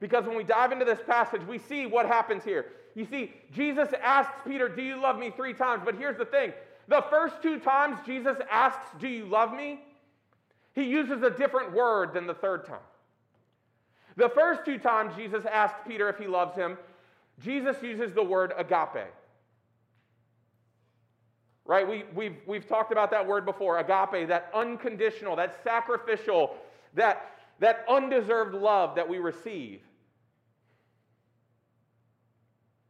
Because 0.00 0.26
when 0.26 0.36
we 0.36 0.44
dive 0.44 0.72
into 0.72 0.84
this 0.84 1.00
passage, 1.06 1.42
we 1.48 1.58
see 1.58 1.86
what 1.86 2.06
happens 2.06 2.44
here. 2.44 2.66
You 2.94 3.06
see, 3.06 3.32
Jesus 3.52 3.88
asks 4.02 4.34
Peter, 4.46 4.68
Do 4.68 4.82
you 4.82 5.00
love 5.00 5.18
me 5.18 5.30
three 5.30 5.54
times? 5.54 5.82
But 5.84 5.96
here's 5.96 6.18
the 6.18 6.24
thing 6.24 6.52
the 6.88 7.02
first 7.10 7.42
two 7.42 7.58
times 7.58 7.98
Jesus 8.04 8.36
asks, 8.50 8.90
Do 8.98 9.08
you 9.08 9.26
love 9.26 9.54
me? 9.54 9.80
He 10.74 10.84
uses 10.84 11.22
a 11.22 11.30
different 11.30 11.72
word 11.72 12.12
than 12.14 12.26
the 12.26 12.34
third 12.34 12.66
time. 12.66 12.82
The 14.16 14.28
first 14.28 14.64
two 14.64 14.78
times 14.78 15.14
Jesus 15.16 15.44
asked 15.44 15.76
Peter 15.86 16.08
if 16.08 16.18
he 16.18 16.26
loves 16.26 16.56
him, 16.56 16.76
Jesus 17.40 17.76
uses 17.82 18.12
the 18.12 18.22
word 18.22 18.52
agape. 18.56 19.06
Right? 21.64 21.88
We, 21.88 22.04
we've, 22.14 22.36
we've 22.46 22.68
talked 22.68 22.92
about 22.92 23.10
that 23.12 23.26
word 23.26 23.44
before 23.44 23.78
agape, 23.78 24.28
that 24.28 24.50
unconditional, 24.54 25.34
that 25.36 25.62
sacrificial, 25.64 26.54
that, 26.94 27.33
that 27.60 27.84
undeserved 27.88 28.54
love 28.54 28.96
that 28.96 29.08
we 29.08 29.18
receive. 29.18 29.80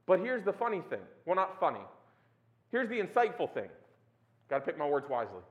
But 0.07 0.21
here's 0.21 0.45
the 0.45 0.53
funny 0.53 0.83
thing. 0.89 1.01
Well, 1.25 1.37
not 1.37 1.59
funny. 1.59 1.81
Here's 2.71 2.89
the 2.89 3.01
insightful 3.01 3.53
thing. 3.53 3.69
Got 4.49 4.59
to 4.59 4.65
pick 4.65 4.79
my 4.79 4.87
words 4.87 5.09
wisely. 5.09 5.43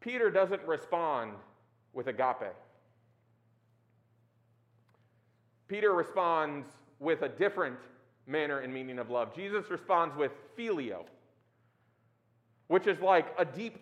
Peter 0.00 0.30
doesn't 0.30 0.62
respond 0.62 1.32
with 1.92 2.06
agape. 2.08 2.52
Peter 5.68 5.92
responds 5.94 6.66
with 6.98 7.22
a 7.22 7.28
different 7.28 7.76
manner 8.26 8.60
and 8.60 8.72
meaning 8.72 8.98
of 8.98 9.10
love. 9.10 9.34
Jesus 9.34 9.70
responds 9.70 10.14
with 10.16 10.32
phileo, 10.56 11.04
which 12.68 12.86
is 12.86 13.00
like 13.00 13.26
a 13.38 13.44
deep 13.44 13.78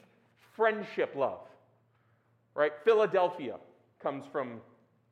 friendship 0.57 1.15
love. 1.17 1.41
Right? 2.55 2.73
Philadelphia 2.85 3.57
comes 4.03 4.25
from 4.31 4.61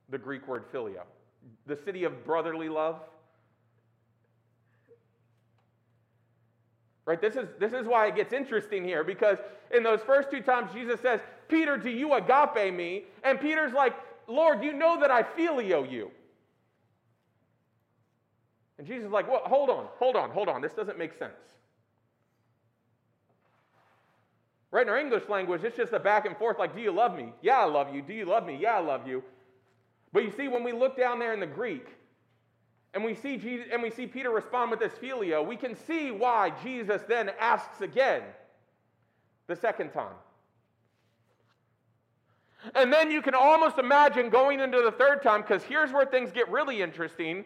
the 0.08 0.18
Greek 0.18 0.46
word 0.48 0.64
phileo, 0.72 1.02
the 1.66 1.76
city 1.76 2.04
of 2.04 2.24
brotherly 2.24 2.68
love. 2.68 3.00
Right? 7.04 7.20
This 7.20 7.36
is, 7.36 7.48
this 7.58 7.72
is 7.72 7.86
why 7.86 8.06
it 8.08 8.16
gets 8.16 8.32
interesting 8.32 8.84
here 8.84 9.02
because 9.02 9.38
in 9.70 9.82
those 9.82 10.00
first 10.02 10.30
two 10.30 10.42
times, 10.42 10.70
Jesus 10.72 11.00
says, 11.00 11.20
Peter, 11.48 11.76
do 11.78 11.88
you 11.88 12.12
agape 12.14 12.74
me? 12.74 13.04
And 13.24 13.40
Peter's 13.40 13.72
like, 13.72 13.94
Lord, 14.26 14.62
you 14.62 14.74
know 14.74 15.00
that 15.00 15.10
I 15.10 15.22
phileo 15.22 15.90
you. 15.90 16.10
And 18.76 18.86
Jesus 18.86 19.06
is 19.06 19.10
like, 19.10 19.28
well, 19.28 19.42
hold 19.44 19.70
on, 19.70 19.86
hold 19.98 20.16
on, 20.16 20.30
hold 20.30 20.48
on. 20.48 20.60
This 20.60 20.72
doesn't 20.72 20.98
make 20.98 21.14
sense. 21.18 21.57
Right 24.70 24.82
in 24.82 24.88
our 24.90 24.98
English 24.98 25.28
language, 25.28 25.64
it's 25.64 25.76
just 25.76 25.92
a 25.92 25.98
back 25.98 26.26
and 26.26 26.36
forth 26.36 26.58
like, 26.58 26.74
do 26.74 26.80
you 26.82 26.92
love 26.92 27.16
me? 27.16 27.32
Yeah, 27.40 27.58
I 27.58 27.64
love 27.64 27.94
you. 27.94 28.02
Do 28.02 28.12
you 28.12 28.26
love 28.26 28.44
me? 28.44 28.58
Yeah, 28.60 28.76
I 28.76 28.80
love 28.80 29.06
you. 29.06 29.24
But 30.12 30.24
you 30.24 30.32
see, 30.32 30.48
when 30.48 30.62
we 30.62 30.72
look 30.72 30.96
down 30.96 31.18
there 31.18 31.32
in 31.32 31.40
the 31.40 31.46
Greek, 31.46 31.86
and 32.94 33.04
we 33.04 33.14
see 33.14 33.36
Jesus, 33.36 33.66
and 33.72 33.82
we 33.82 33.90
see 33.90 34.06
Peter 34.06 34.30
respond 34.30 34.70
with 34.70 34.80
this 34.80 34.92
phileo, 34.94 35.46
we 35.46 35.56
can 35.56 35.74
see 35.74 36.10
why 36.10 36.52
Jesus 36.62 37.02
then 37.08 37.30
asks 37.38 37.80
again 37.80 38.22
the 39.46 39.56
second 39.56 39.90
time. 39.90 40.14
And 42.74 42.92
then 42.92 43.10
you 43.10 43.22
can 43.22 43.34
almost 43.34 43.78
imagine 43.78 44.30
going 44.30 44.60
into 44.60 44.82
the 44.82 44.92
third 44.92 45.22
time, 45.22 45.42
because 45.42 45.62
here's 45.62 45.92
where 45.92 46.04
things 46.04 46.32
get 46.32 46.50
really 46.50 46.82
interesting. 46.82 47.44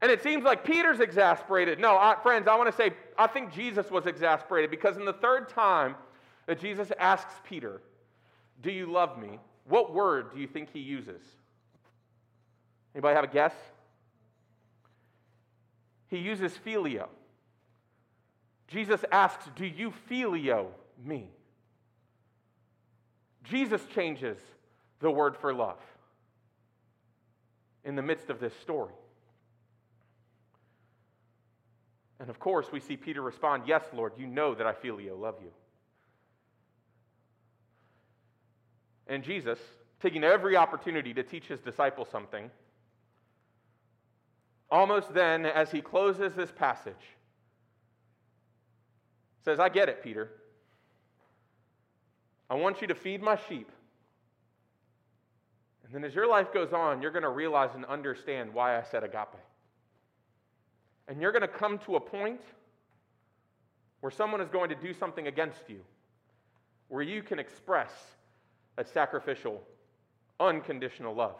And 0.00 0.12
it 0.12 0.22
seems 0.22 0.44
like 0.44 0.64
Peter's 0.64 1.00
exasperated. 1.00 1.80
No, 1.80 1.96
I, 1.96 2.16
friends, 2.22 2.46
I 2.46 2.54
want 2.56 2.70
to 2.70 2.76
say, 2.76 2.92
I 3.18 3.26
think 3.26 3.52
Jesus 3.52 3.90
was 3.90 4.06
exasperated 4.06 4.70
because 4.70 4.96
in 4.96 5.04
the 5.04 5.12
third 5.12 5.48
time 5.48 5.96
that 6.46 6.60
Jesus 6.60 6.92
asks 6.98 7.34
Peter, 7.44 7.82
Do 8.62 8.70
you 8.70 8.90
love 8.90 9.18
me? 9.18 9.38
What 9.68 9.92
word 9.92 10.32
do 10.32 10.40
you 10.40 10.46
think 10.46 10.70
he 10.72 10.78
uses? 10.78 11.20
Anybody 12.94 13.16
have 13.16 13.24
a 13.24 13.28
guess? 13.28 13.54
He 16.06 16.18
uses 16.18 16.52
phileo. 16.64 17.08
Jesus 18.68 19.04
asks, 19.10 19.46
Do 19.56 19.66
you 19.66 19.92
phileo 20.08 20.68
me? 21.04 21.28
Jesus 23.44 23.84
changes 23.94 24.38
the 25.00 25.10
word 25.10 25.36
for 25.36 25.52
love 25.52 25.80
in 27.84 27.96
the 27.96 28.02
midst 28.02 28.30
of 28.30 28.40
this 28.40 28.54
story. 28.60 28.94
And 32.20 32.28
of 32.28 32.40
course, 32.40 32.72
we 32.72 32.80
see 32.80 32.96
Peter 32.96 33.22
respond, 33.22 33.64
Yes, 33.66 33.84
Lord, 33.92 34.12
you 34.16 34.26
know 34.26 34.54
that 34.54 34.66
I 34.66 34.72
phileo 34.72 35.18
love 35.18 35.36
you. 35.40 35.50
And 39.06 39.22
Jesus, 39.22 39.58
taking 40.00 40.24
every 40.24 40.56
opportunity 40.56 41.14
to 41.14 41.22
teach 41.22 41.44
his 41.44 41.60
disciples 41.60 42.08
something, 42.10 42.50
almost 44.70 45.14
then, 45.14 45.46
as 45.46 45.70
he 45.70 45.80
closes 45.80 46.34
this 46.34 46.50
passage, 46.50 46.94
says, 49.44 49.58
I 49.58 49.68
get 49.68 49.88
it, 49.88 50.02
Peter. 50.02 50.30
I 52.50 52.54
want 52.54 52.80
you 52.80 52.86
to 52.88 52.94
feed 52.94 53.22
my 53.22 53.38
sheep. 53.48 53.70
And 55.84 55.94
then 55.94 56.04
as 56.04 56.14
your 56.14 56.26
life 56.26 56.52
goes 56.52 56.72
on, 56.72 57.00
you're 57.00 57.10
going 57.10 57.22
to 57.22 57.30
realize 57.30 57.70
and 57.74 57.84
understand 57.86 58.52
why 58.52 58.78
I 58.78 58.82
said 58.82 59.04
agape. 59.04 59.36
And 61.08 61.20
you're 61.20 61.32
going 61.32 61.42
to 61.42 61.48
come 61.48 61.78
to 61.80 61.96
a 61.96 62.00
point 62.00 62.40
where 64.00 64.12
someone 64.12 64.40
is 64.40 64.48
going 64.48 64.68
to 64.68 64.76
do 64.76 64.92
something 64.92 65.26
against 65.26 65.62
you, 65.68 65.80
where 66.88 67.02
you 67.02 67.22
can 67.22 67.38
express 67.38 67.90
a 68.76 68.84
sacrificial, 68.84 69.60
unconditional 70.38 71.14
love. 71.14 71.36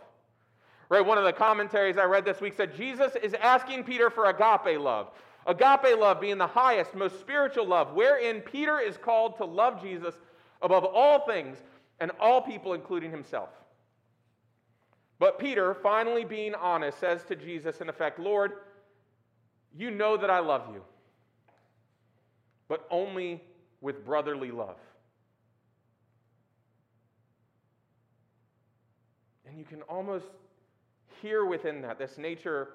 Right? 0.88 1.04
One 1.04 1.18
of 1.18 1.24
the 1.24 1.32
commentaries 1.32 1.98
I 1.98 2.04
read 2.04 2.24
this 2.24 2.40
week 2.40 2.54
said 2.56 2.74
Jesus 2.74 3.12
is 3.22 3.34
asking 3.34 3.84
Peter 3.84 4.10
for 4.10 4.24
agape 4.24 4.80
love. 4.80 5.10
Agape 5.46 5.98
love 5.98 6.20
being 6.20 6.38
the 6.38 6.46
highest, 6.46 6.94
most 6.94 7.20
spiritual 7.20 7.66
love, 7.66 7.92
wherein 7.92 8.40
Peter 8.40 8.80
is 8.80 8.96
called 8.96 9.36
to 9.36 9.44
love 9.44 9.80
Jesus 9.82 10.14
above 10.62 10.84
all 10.84 11.26
things 11.26 11.58
and 12.00 12.10
all 12.18 12.40
people, 12.40 12.74
including 12.74 13.10
himself. 13.10 13.50
But 15.18 15.38
Peter, 15.38 15.74
finally 15.74 16.24
being 16.24 16.54
honest, 16.54 16.98
says 17.00 17.22
to 17.24 17.36
Jesus, 17.36 17.80
in 17.80 17.88
effect, 17.88 18.18
Lord, 18.18 18.52
you 19.78 19.92
know 19.92 20.16
that 20.16 20.28
I 20.28 20.40
love 20.40 20.62
you, 20.72 20.82
but 22.68 22.86
only 22.90 23.40
with 23.80 24.04
brotherly 24.04 24.50
love. 24.50 24.76
And 29.46 29.56
you 29.56 29.64
can 29.64 29.82
almost 29.82 30.26
hear 31.22 31.44
within 31.44 31.80
that 31.82 31.98
this 31.98 32.18
nature 32.18 32.68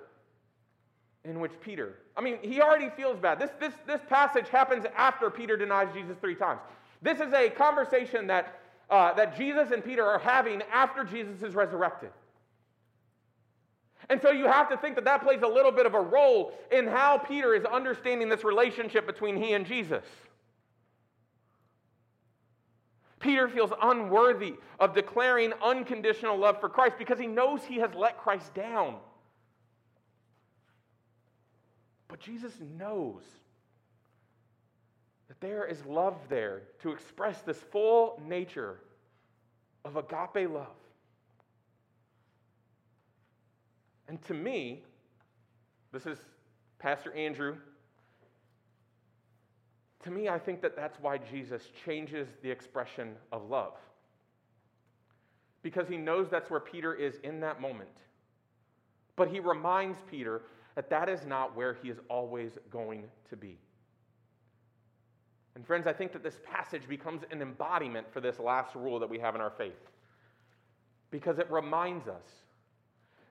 in 1.25 1.39
which 1.39 1.51
Peter, 1.61 1.99
I 2.17 2.21
mean, 2.21 2.37
he 2.41 2.61
already 2.61 2.89
feels 2.89 3.19
bad. 3.19 3.39
This, 3.39 3.51
this, 3.59 3.73
this 3.85 4.01
passage 4.09 4.49
happens 4.49 4.85
after 4.95 5.29
Peter 5.29 5.57
denies 5.57 5.89
Jesus 5.93 6.15
three 6.19 6.35
times. 6.35 6.61
This 7.01 7.19
is 7.19 7.33
a 7.33 7.49
conversation 7.49 8.27
that, 8.27 8.59
uh, 8.89 9.13
that 9.13 9.37
Jesus 9.37 9.71
and 9.71 9.83
Peter 9.83 10.05
are 10.05 10.19
having 10.19 10.61
after 10.71 11.03
Jesus 11.03 11.41
is 11.43 11.53
resurrected. 11.53 12.11
And 14.09 14.21
so 14.21 14.31
you 14.31 14.45
have 14.45 14.69
to 14.69 14.77
think 14.77 14.95
that 14.95 15.05
that 15.05 15.23
plays 15.23 15.41
a 15.41 15.47
little 15.47 15.71
bit 15.71 15.85
of 15.85 15.93
a 15.93 16.01
role 16.01 16.53
in 16.71 16.87
how 16.87 17.17
Peter 17.17 17.55
is 17.55 17.63
understanding 17.65 18.29
this 18.29 18.43
relationship 18.43 19.07
between 19.07 19.41
he 19.41 19.53
and 19.53 19.65
Jesus. 19.65 20.03
Peter 23.19 23.47
feels 23.47 23.71
unworthy 23.81 24.55
of 24.79 24.93
declaring 24.93 25.53
unconditional 25.63 26.37
love 26.37 26.59
for 26.59 26.67
Christ 26.67 26.97
because 26.97 27.17
he 27.17 27.27
knows 27.27 27.63
he 27.63 27.77
has 27.77 27.91
let 27.95 28.17
Christ 28.17 28.53
down. 28.53 28.97
But 32.09 32.19
Jesus 32.19 32.51
knows 32.77 33.23
that 35.29 35.39
there 35.39 35.65
is 35.65 35.83
love 35.85 36.17
there 36.27 36.63
to 36.81 36.91
express 36.91 37.41
this 37.41 37.57
full 37.71 38.21
nature 38.27 38.79
of 39.85 39.95
agape 39.95 40.49
love. 40.49 40.67
And 44.07 44.21
to 44.23 44.33
me, 44.33 44.83
this 45.91 46.05
is 46.05 46.17
Pastor 46.79 47.13
Andrew. 47.13 47.55
To 50.03 50.11
me, 50.11 50.27
I 50.27 50.37
think 50.37 50.61
that 50.61 50.75
that's 50.75 50.99
why 50.99 51.17
Jesus 51.17 51.63
changes 51.85 52.27
the 52.41 52.51
expression 52.51 53.15
of 53.31 53.49
love. 53.49 53.73
Because 55.61 55.87
he 55.87 55.95
knows 55.95 56.29
that's 56.29 56.49
where 56.49 56.59
Peter 56.59 56.93
is 56.93 57.15
in 57.23 57.39
that 57.39 57.61
moment. 57.61 57.89
But 59.15 59.29
he 59.29 59.39
reminds 59.39 59.99
Peter 60.09 60.41
that 60.75 60.89
that 60.89 61.07
is 61.07 61.25
not 61.25 61.55
where 61.55 61.77
he 61.81 61.89
is 61.89 61.99
always 62.09 62.57
going 62.69 63.05
to 63.29 63.37
be. 63.37 63.57
And 65.55 65.65
friends, 65.65 65.85
I 65.85 65.93
think 65.93 66.11
that 66.13 66.23
this 66.23 66.39
passage 66.43 66.87
becomes 66.89 67.21
an 67.31 67.41
embodiment 67.41 68.11
for 68.11 68.19
this 68.19 68.39
last 68.39 68.75
rule 68.75 68.99
that 68.99 69.09
we 69.09 69.19
have 69.19 69.35
in 69.35 69.41
our 69.41 69.51
faith. 69.51 69.89
Because 71.11 71.37
it 71.37 71.49
reminds 71.51 72.07
us 72.07 72.23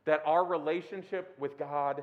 that 0.04 0.23
our 0.26 0.44
relationship 0.44 1.35
with 1.38 1.59
God 1.59 2.02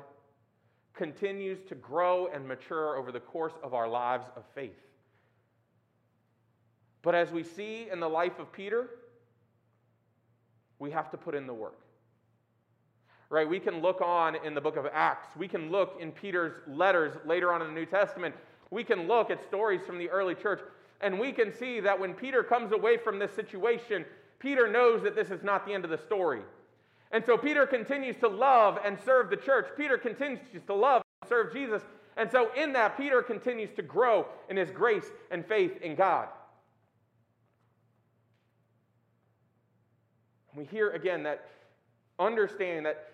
continues 0.94 1.58
to 1.68 1.74
grow 1.74 2.28
and 2.32 2.46
mature 2.46 2.96
over 2.96 3.12
the 3.12 3.20
course 3.20 3.52
of 3.62 3.74
our 3.74 3.88
lives 3.88 4.26
of 4.36 4.44
faith. 4.54 4.78
But 7.02 7.14
as 7.14 7.30
we 7.30 7.42
see 7.42 7.88
in 7.90 8.00
the 8.00 8.08
life 8.08 8.38
of 8.38 8.52
Peter, 8.52 8.90
we 10.78 10.90
have 10.90 11.10
to 11.10 11.16
put 11.16 11.34
in 11.34 11.46
the 11.46 11.54
work. 11.54 11.78
Right? 13.28 13.48
We 13.48 13.60
can 13.60 13.80
look 13.80 14.00
on 14.00 14.36
in 14.44 14.54
the 14.54 14.60
book 14.60 14.76
of 14.76 14.86
Acts. 14.92 15.28
We 15.36 15.46
can 15.46 15.70
look 15.70 15.96
in 16.00 16.10
Peter's 16.10 16.54
letters 16.66 17.16
later 17.24 17.52
on 17.52 17.62
in 17.62 17.68
the 17.68 17.74
New 17.74 17.86
Testament. 17.86 18.34
We 18.70 18.82
can 18.82 19.06
look 19.06 19.30
at 19.30 19.42
stories 19.46 19.80
from 19.86 19.98
the 19.98 20.10
early 20.10 20.34
church, 20.34 20.60
and 21.00 21.18
we 21.18 21.32
can 21.32 21.52
see 21.54 21.80
that 21.80 21.98
when 21.98 22.12
Peter 22.12 22.42
comes 22.42 22.72
away 22.72 22.96
from 22.96 23.18
this 23.18 23.32
situation, 23.32 24.04
Peter 24.40 24.70
knows 24.70 25.02
that 25.02 25.14
this 25.14 25.30
is 25.30 25.42
not 25.44 25.64
the 25.64 25.72
end 25.72 25.84
of 25.84 25.90
the 25.90 25.98
story. 25.98 26.42
And 27.10 27.24
so 27.24 27.36
Peter 27.36 27.66
continues 27.66 28.16
to 28.18 28.28
love 28.28 28.78
and 28.84 28.98
serve 29.04 29.30
the 29.30 29.36
church. 29.36 29.66
Peter 29.76 29.98
continues 29.98 30.40
to 30.66 30.74
love 30.74 31.02
and 31.22 31.28
serve 31.28 31.52
Jesus. 31.52 31.82
And 32.16 32.30
so 32.30 32.50
in 32.54 32.72
that, 32.74 32.96
Peter 32.96 33.22
continues 33.22 33.70
to 33.76 33.82
grow 33.82 34.26
in 34.48 34.56
his 34.56 34.70
grace 34.70 35.06
and 35.30 35.44
faith 35.44 35.80
in 35.82 35.96
God. 35.96 36.28
We 40.54 40.64
hear 40.64 40.90
again 40.90 41.22
that 41.24 41.48
understanding 42.18 42.84
that 42.84 43.08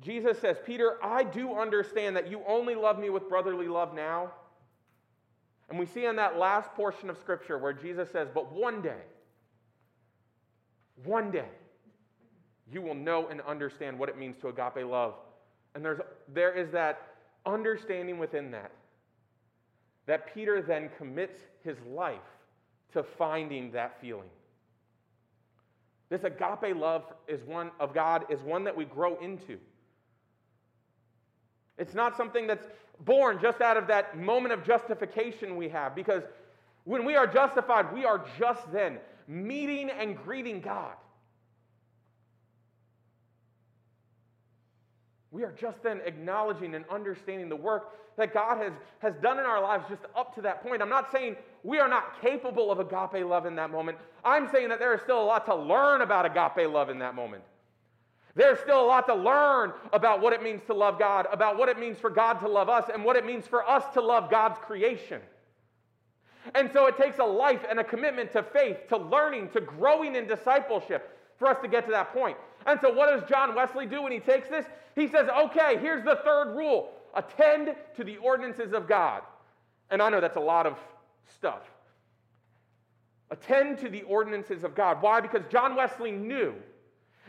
Jesus 0.00 0.38
says, 0.38 0.56
Peter, 0.64 0.98
I 1.02 1.24
do 1.24 1.54
understand 1.54 2.16
that 2.16 2.30
you 2.30 2.42
only 2.46 2.74
love 2.74 2.98
me 2.98 3.10
with 3.10 3.28
brotherly 3.28 3.68
love 3.68 3.94
now. 3.94 4.32
And 5.68 5.78
we 5.78 5.86
see 5.86 6.04
in 6.04 6.16
that 6.16 6.38
last 6.38 6.72
portion 6.74 7.10
of 7.10 7.18
Scripture 7.18 7.58
where 7.58 7.72
Jesus 7.72 8.10
says, 8.10 8.28
But 8.32 8.52
one 8.52 8.82
day, 8.82 9.00
one 11.04 11.30
day, 11.30 11.48
you 12.70 12.82
will 12.82 12.94
know 12.94 13.28
and 13.28 13.40
understand 13.42 13.98
what 13.98 14.08
it 14.08 14.18
means 14.18 14.36
to 14.40 14.48
agape 14.48 14.86
love. 14.86 15.14
And 15.74 15.84
there's, 15.84 16.00
there 16.32 16.52
is 16.52 16.70
that 16.72 17.00
understanding 17.44 18.18
within 18.18 18.50
that, 18.52 18.72
that 20.06 20.32
Peter 20.34 20.62
then 20.62 20.90
commits 20.98 21.38
his 21.62 21.76
life 21.88 22.18
to 22.92 23.02
finding 23.02 23.72
that 23.72 24.00
feeling. 24.00 24.28
This 26.08 26.24
agape 26.24 26.76
love 26.76 27.04
is 27.26 27.42
one 27.44 27.70
of 27.80 27.92
God 27.92 28.24
is 28.30 28.40
one 28.40 28.64
that 28.64 28.76
we 28.76 28.84
grow 28.84 29.18
into. 29.18 29.58
It's 31.78 31.94
not 31.94 32.16
something 32.16 32.46
that's 32.46 32.66
born 33.04 33.38
just 33.42 33.60
out 33.60 33.76
of 33.76 33.86
that 33.88 34.18
moment 34.18 34.54
of 34.54 34.64
justification 34.64 35.56
we 35.56 35.68
have 35.68 35.94
because 35.94 36.22
when 36.84 37.04
we 37.04 37.16
are 37.16 37.26
justified, 37.26 37.92
we 37.92 38.04
are 38.04 38.24
just 38.38 38.72
then 38.72 38.98
meeting 39.26 39.90
and 39.90 40.16
greeting 40.16 40.60
God. 40.60 40.94
We 45.36 45.44
are 45.44 45.52
just 45.52 45.82
then 45.82 46.00
acknowledging 46.06 46.74
and 46.74 46.86
understanding 46.90 47.50
the 47.50 47.56
work 47.56 47.92
that 48.16 48.32
God 48.32 48.56
has, 48.56 48.72
has 49.00 49.14
done 49.20 49.38
in 49.38 49.44
our 49.44 49.60
lives 49.60 49.84
just 49.86 50.00
up 50.16 50.34
to 50.36 50.40
that 50.40 50.62
point. 50.62 50.80
I'm 50.80 50.88
not 50.88 51.12
saying 51.12 51.36
we 51.62 51.78
are 51.78 51.88
not 51.88 52.22
capable 52.22 52.72
of 52.72 52.80
agape 52.80 53.22
love 53.22 53.44
in 53.44 53.54
that 53.56 53.70
moment. 53.70 53.98
I'm 54.24 54.50
saying 54.50 54.70
that 54.70 54.78
there 54.78 54.94
is 54.94 55.02
still 55.02 55.22
a 55.22 55.26
lot 55.26 55.44
to 55.44 55.54
learn 55.54 56.00
about 56.00 56.24
agape 56.24 56.72
love 56.72 56.88
in 56.88 57.00
that 57.00 57.14
moment. 57.14 57.42
There's 58.34 58.58
still 58.60 58.82
a 58.82 58.86
lot 58.86 59.06
to 59.08 59.14
learn 59.14 59.74
about 59.92 60.22
what 60.22 60.32
it 60.32 60.42
means 60.42 60.62
to 60.68 60.72
love 60.72 60.98
God, 60.98 61.26
about 61.30 61.58
what 61.58 61.68
it 61.68 61.78
means 61.78 61.98
for 61.98 62.08
God 62.08 62.40
to 62.40 62.48
love 62.48 62.70
us, 62.70 62.88
and 62.90 63.04
what 63.04 63.16
it 63.16 63.26
means 63.26 63.46
for 63.46 63.62
us 63.68 63.84
to 63.92 64.00
love 64.00 64.30
God's 64.30 64.58
creation. 64.60 65.20
And 66.54 66.70
so 66.72 66.86
it 66.86 66.96
takes 66.96 67.18
a 67.18 67.24
life 67.24 67.60
and 67.68 67.78
a 67.78 67.84
commitment 67.84 68.32
to 68.32 68.42
faith, 68.42 68.88
to 68.88 68.96
learning, 68.96 69.50
to 69.50 69.60
growing 69.60 70.16
in 70.16 70.26
discipleship 70.26 71.14
for 71.38 71.46
us 71.46 71.58
to 71.60 71.68
get 71.68 71.84
to 71.84 71.90
that 71.90 72.14
point. 72.14 72.38
And 72.66 72.80
so, 72.80 72.92
what 72.92 73.08
does 73.08 73.28
John 73.28 73.54
Wesley 73.54 73.86
do 73.86 74.02
when 74.02 74.12
he 74.12 74.18
takes 74.18 74.48
this? 74.48 74.66
He 74.94 75.06
says, 75.08 75.28
okay, 75.28 75.78
here's 75.80 76.04
the 76.04 76.20
third 76.24 76.56
rule 76.56 76.90
attend 77.14 77.74
to 77.96 78.04
the 78.04 78.18
ordinances 78.18 78.72
of 78.72 78.86
God. 78.86 79.22
And 79.90 80.02
I 80.02 80.10
know 80.10 80.20
that's 80.20 80.36
a 80.36 80.40
lot 80.40 80.66
of 80.66 80.76
stuff. 81.36 81.62
Attend 83.30 83.78
to 83.78 83.88
the 83.88 84.02
ordinances 84.02 84.64
of 84.64 84.74
God. 84.74 85.00
Why? 85.00 85.20
Because 85.20 85.42
John 85.50 85.76
Wesley 85.76 86.12
knew 86.12 86.54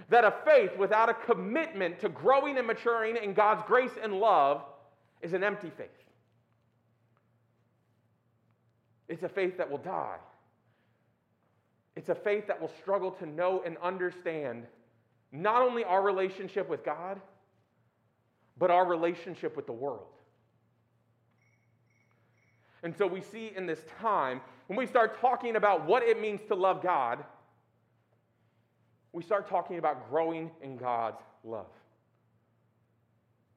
that 0.09 0.23
a 0.23 0.33
faith 0.45 0.71
without 0.77 1.09
a 1.09 1.13
commitment 1.13 1.99
to 1.99 2.09
growing 2.09 2.57
and 2.57 2.67
maturing 2.67 3.17
in 3.17 3.33
God's 3.33 3.63
grace 3.65 3.97
and 4.01 4.19
love 4.19 4.63
is 5.21 5.33
an 5.33 5.43
empty 5.43 5.71
faith. 5.75 5.87
It's 9.07 9.23
a 9.23 9.29
faith 9.29 9.57
that 9.57 9.69
will 9.69 9.77
die. 9.77 10.17
It's 11.95 12.09
a 12.09 12.15
faith 12.15 12.45
that 12.47 12.61
will 12.61 12.71
struggle 12.81 13.11
to 13.11 13.25
know 13.25 13.63
and 13.65 13.77
understand 13.81 14.67
not 15.31 15.61
only 15.61 15.83
our 15.83 16.01
relationship 16.01 16.69
with 16.69 16.83
God, 16.83 17.19
but 18.57 18.71
our 18.71 18.85
relationship 18.85 19.55
with 19.55 19.65
the 19.65 19.73
world. 19.73 20.07
And 22.83 22.95
so 22.95 23.05
we 23.07 23.21
see 23.21 23.51
in 23.55 23.65
this 23.65 23.79
time, 23.99 24.41
when 24.67 24.77
we 24.77 24.85
start 24.85 25.19
talking 25.19 25.55
about 25.55 25.85
what 25.85 26.03
it 26.03 26.21
means 26.21 26.41
to 26.47 26.55
love 26.55 26.81
God, 26.81 27.23
we 29.13 29.23
start 29.23 29.49
talking 29.49 29.77
about 29.77 30.09
growing 30.09 30.51
in 30.61 30.77
God's 30.77 31.21
love. 31.43 31.67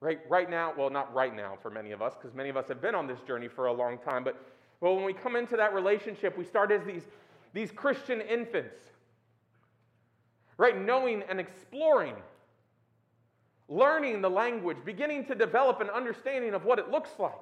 Right, 0.01 0.21
right 0.31 0.49
now, 0.49 0.73
well, 0.77 0.89
not 0.89 1.15
right 1.15 1.35
now 1.35 1.59
for 1.61 1.71
many 1.71 1.93
of 1.93 2.01
us, 2.01 2.15
because 2.15 2.35
many 2.35 2.49
of 2.49 2.57
us 2.57 2.69
have 2.69 2.81
been 2.81 2.95
on 2.95 3.07
this 3.07 3.21
journey 3.21 3.49
for 3.49 3.67
a 3.67 3.73
long 3.73 3.99
time, 3.99 4.25
but 4.25 4.43
well, 4.81 4.97
when 4.97 5.05
we 5.05 5.13
come 5.13 5.37
into 5.37 5.57
that 5.59 5.75
relationship, 5.75 6.39
we 6.39 6.45
start 6.45 6.73
as 6.73 6.83
these, 6.85 7.03
these 7.53 7.71
Christian 7.71 8.23
infants 8.23 8.81
right? 10.61 10.79
Knowing 10.79 11.23
and 11.31 11.40
exploring, 11.40 12.14
learning 13.66 14.20
the 14.20 14.29
language, 14.29 14.77
beginning 14.85 15.25
to 15.25 15.35
develop 15.35 15.81
an 15.81 15.88
understanding 15.88 16.53
of 16.53 16.66
what 16.66 16.79
it 16.79 16.90
looks 16.90 17.09
like. 17.18 17.33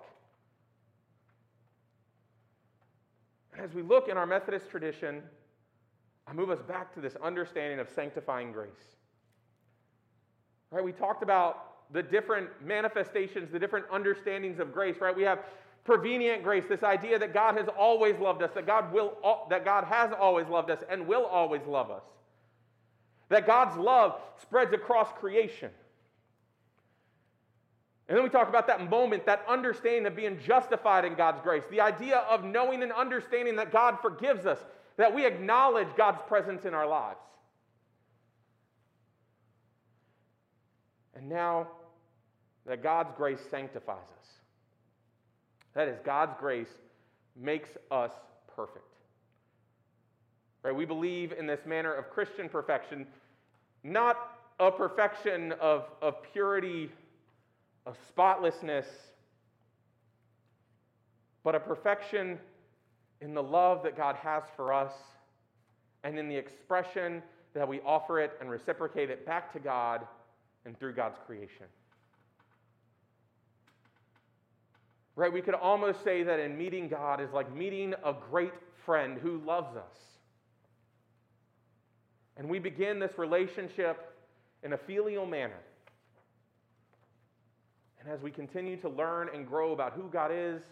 And 3.53 3.61
as 3.61 3.75
we 3.75 3.83
look 3.83 4.09
in 4.09 4.17
our 4.17 4.25
Methodist 4.25 4.71
tradition, 4.71 5.21
I 6.29 6.33
move 6.33 6.49
us 6.49 6.63
back 6.63 6.95
to 6.95 7.01
this 7.01 7.17
understanding 7.21 7.81
of 7.81 7.89
sanctifying 7.91 8.53
grace. 8.53 8.71
Right? 10.71 10.85
We 10.85 10.93
talked 10.93 11.25
about 11.25 11.93
the 11.93 12.05
different 12.05 12.49
manifestations, 12.65 13.51
the 13.51 13.59
different 13.59 13.87
understandings 13.91 14.61
of 14.61 14.73
grace, 14.73 14.95
right? 15.01 15.17
We 15.17 15.25
have 15.25 15.41
prevenient 15.85 16.45
grace, 16.45 16.63
this 16.69 16.85
idea 16.85 17.19
that 17.19 17.35
God 17.35 17.57
has 17.57 17.67
always 17.77 18.17
loved 18.21 18.45
us, 18.45 18.53
that 18.55 18.67
God 18.67 18.93
will 18.93 19.15
that 19.51 19.65
God 19.65 19.85
has 19.85 20.13
always 20.13 20.47
loved 20.47 20.71
us 20.71 20.85
and 20.89 21.05
will 21.05 21.25
always 21.25 21.63
love 21.67 21.91
us 21.91 22.05
that 23.29 23.47
God's 23.47 23.77
love 23.77 24.21
spreads 24.41 24.73
across 24.73 25.13
creation. 25.13 25.71
And 28.09 28.17
then 28.17 28.25
we 28.25 28.31
talk 28.31 28.49
about 28.49 28.67
that 28.69 28.89
moment, 28.89 29.27
that 29.27 29.45
understanding 29.47 30.07
of 30.07 30.17
being 30.17 30.39
justified 30.41 31.05
in 31.05 31.15
God's 31.15 31.43
grace, 31.43 31.63
the 31.71 31.83
idea 31.83 32.19
of 32.31 32.43
knowing 32.43 32.83
and 32.83 32.91
understanding 32.91 33.57
that 33.57 33.71
God 33.71 33.99
forgives 34.01 34.47
us, 34.47 34.59
that 34.97 35.15
we 35.15 35.27
acknowledge 35.27 35.89
God's 35.97 36.23
presence 36.27 36.65
in 36.65 36.73
our 36.73 36.87
lives. 36.87 37.21
And 41.15 41.29
now 41.29 41.69
that 42.67 42.83
God's 42.83 43.13
grace 43.17 43.41
sanctifies 43.51 43.97
us. 44.21 44.27
That 45.75 45.89
is, 45.89 45.99
God's 46.05 46.35
grace 46.39 46.69
makes 47.37 47.71
us 47.91 48.13
perfect. 48.55 48.88
Right? 50.63 50.75
We 50.75 50.85
believe 50.85 51.33
in 51.33 51.47
this 51.47 51.61
manner 51.67 51.93
of 51.93 52.11
Christian 52.11 52.49
perfection, 52.49 53.07
not 53.85 54.17
a 54.59 54.71
perfection 54.71 55.53
of, 55.61 55.85
of 56.03 56.17
purity, 56.33 56.91
of 57.87 57.97
spotlessness, 58.09 58.87
but 61.45 61.55
a 61.55 61.61
perfection 61.61 62.39
in 63.21 63.35
the 63.35 63.43
love 63.43 63.83
that 63.85 63.97
God 63.97 64.17
has 64.17 64.43
for 64.57 64.73
us 64.73 64.93
and 66.05 66.19
in 66.19 66.29
the 66.29 66.37
expression 66.37 67.23
that 67.55 67.67
we 67.67 67.81
offer 67.81 68.21
it 68.21 68.33
and 68.41 68.51
reciprocate 68.51 69.11
it 69.11 69.25
back 69.25 69.53
to 69.53 69.59
God 69.59 70.07
and 70.65 70.79
through 70.79 70.93
God's 70.95 71.19
creation. 71.27 71.67
Right? 75.17 75.33
We 75.33 75.41
could 75.41 75.55
almost 75.55 76.05
say 76.05 76.23
that 76.23 76.39
in 76.39 76.57
meeting 76.57 76.89
God 76.89 77.21
is 77.21 77.33
like 77.33 77.53
meeting 77.55 77.95
a 78.05 78.15
great 78.31 78.53
friend 78.85 79.19
who 79.19 79.39
loves 79.39 79.77
us. 79.77 80.18
And 82.39 82.49
we 82.49 82.61
begin 82.61 83.01
this 83.01 83.19
relationship 83.19 84.15
in 84.63 84.73
a 84.73 84.79
filial 84.79 85.27
manner. 85.27 85.59
And 88.01 88.09
as 88.09 88.23
we 88.23 88.31
continue 88.31 88.77
to 88.77 88.89
learn 88.89 89.29
and 89.35 89.47
grow 89.47 89.73
about 89.73 89.93
who 89.93 90.09
God 90.09 90.31
is, 90.33 90.63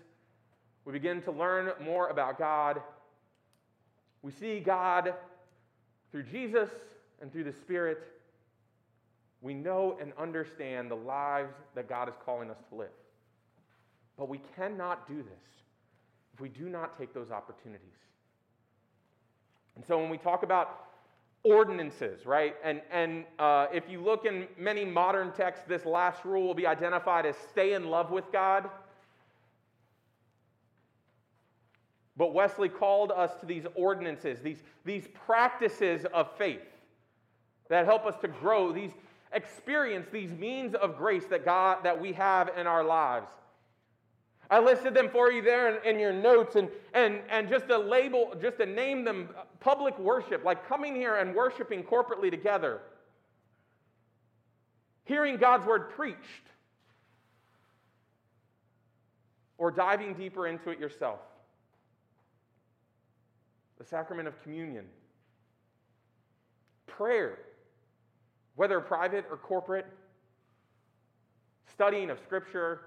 we 0.85 0.93
begin 0.93 1.21
to 1.23 1.33
learn 1.33 1.73
more 1.85 2.09
about 2.09 2.39
God. 2.39 2.81
We 4.23 4.31
see 4.31 4.61
God 4.61 5.13
through 6.13 6.23
Jesus 6.23 6.71
and 7.21 7.33
through 7.33 7.45
the 7.45 7.53
Spirit. 7.53 7.99
We 9.41 9.53
know 9.53 9.99
and 10.01 10.13
understand 10.17 10.89
the 10.89 10.97
lives 10.97 11.53
that 11.75 11.89
God 11.89 12.09
is 12.09 12.15
calling 12.25 12.49
us 12.49 12.59
to 12.71 12.77
live. 12.77 12.89
But 14.17 14.29
we 14.29 14.41
cannot 14.55 15.09
do 15.09 15.17
this 15.17 15.65
if 16.33 16.41
we 16.41 16.49
do 16.49 16.69
not 16.69 16.97
take 16.97 17.13
those 17.13 17.33
opportunities. 17.33 17.89
And 19.75 19.85
so 19.85 19.99
when 19.99 20.09
we 20.09 20.19
talk 20.19 20.45
about 20.45 20.86
ordinances, 21.47 22.27
right? 22.27 22.57
And, 22.65 22.83
and 22.91 23.25
uh, 23.39 23.67
if 23.73 23.89
you 23.89 24.03
look 24.03 24.25
in 24.25 24.47
many 24.59 24.85
modern 24.85 25.33
texts, 25.33 25.65
this 25.69 25.85
last 25.85 26.25
rule 26.25 26.47
will 26.47 26.55
be 26.55 26.67
identified 26.67 27.25
as 27.25 27.37
stay 27.51 27.75
in 27.75 27.89
love 27.89 28.11
with 28.11 28.31
God. 28.33 28.69
But 32.17 32.35
Wesley 32.35 32.69
called 32.69 33.13
us 33.13 33.31
to 33.41 33.47
these 33.47 33.65
ordinances, 33.75 34.41
these, 34.41 34.63
these 34.85 35.07
practices 35.27 36.05
of 36.13 36.31
faith. 36.37 36.63
that 37.69 37.85
help 37.85 38.07
us 38.07 38.15
to 38.23 38.29
grow, 38.29 38.73
these 38.73 38.93
experience 39.33 40.07
these 40.11 40.31
means 40.31 40.75
of 40.75 40.97
grace 40.97 41.25
that 41.27 41.45
God 41.45 41.79
that 41.85 42.01
we 42.01 42.13
have 42.13 42.51
in 42.57 42.67
our 42.67 42.85
lives. 42.85 43.29
I 44.51 44.61
listed 44.61 44.95
them 44.95 45.09
for 45.11 45.33
you 45.33 45.43
there 45.43 45.77
in, 45.77 45.95
in, 45.95 46.01
your 46.01 46.13
notes 46.13 46.57
and, 46.57 46.69
and, 46.95 47.21
and 47.29 47.49
just 47.49 47.69
to 47.69 47.79
label, 47.79 48.35
just 48.41 48.59
to 48.59 48.67
name 48.67 49.05
them 49.05 49.31
uh, 49.37 49.43
public 49.61 49.99
worship, 49.99 50.45
like 50.45 50.69
coming 50.69 50.95
here 50.95 51.17
and 51.17 51.35
worshiping 51.35 51.83
corporately 51.83 52.31
together, 52.31 52.81
hearing 55.05 55.37
God's 55.37 55.67
word 55.67 55.91
preached, 55.91 56.19
or 59.59 59.71
diving 59.71 60.15
deeper 60.15 60.47
into 60.47 60.71
it 60.71 60.79
yourself. 60.79 61.21
The 63.79 63.85
sacrament 63.85 64.29
of 64.29 64.41
communion, 64.43 64.85
prayer, 66.87 67.39
whether 68.55 68.81
private 68.81 69.25
or 69.31 69.37
corporate, 69.37 69.87
studying 71.67 72.11
of 72.11 72.19
Scripture. 72.21 72.81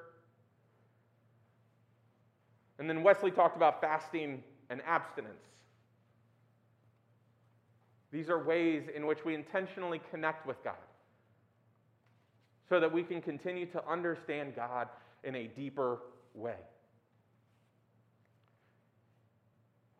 And 2.79 2.89
then 2.89 3.03
Wesley 3.03 3.31
talked 3.31 3.57
about 3.57 3.81
fasting 3.81 4.41
and 4.69 4.81
abstinence. 4.87 5.43
These 8.11 8.29
are 8.29 8.43
ways 8.43 8.83
in 8.93 9.05
which 9.05 9.23
we 9.23 9.35
intentionally 9.35 10.01
connect 10.09 10.47
with 10.47 10.63
God 10.63 10.73
so 12.67 12.79
that 12.79 12.91
we 12.91 13.03
can 13.03 13.21
continue 13.21 13.65
to 13.67 13.87
understand 13.87 14.55
God 14.55 14.87
in 15.23 15.35
a 15.35 15.47
deeper 15.47 15.99
way. 16.33 16.55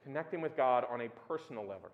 Connecting 0.03 0.41
with 0.41 0.55
God 0.55 0.85
on 0.89 1.01
a 1.01 1.09
personal 1.27 1.63
level. 1.63 1.89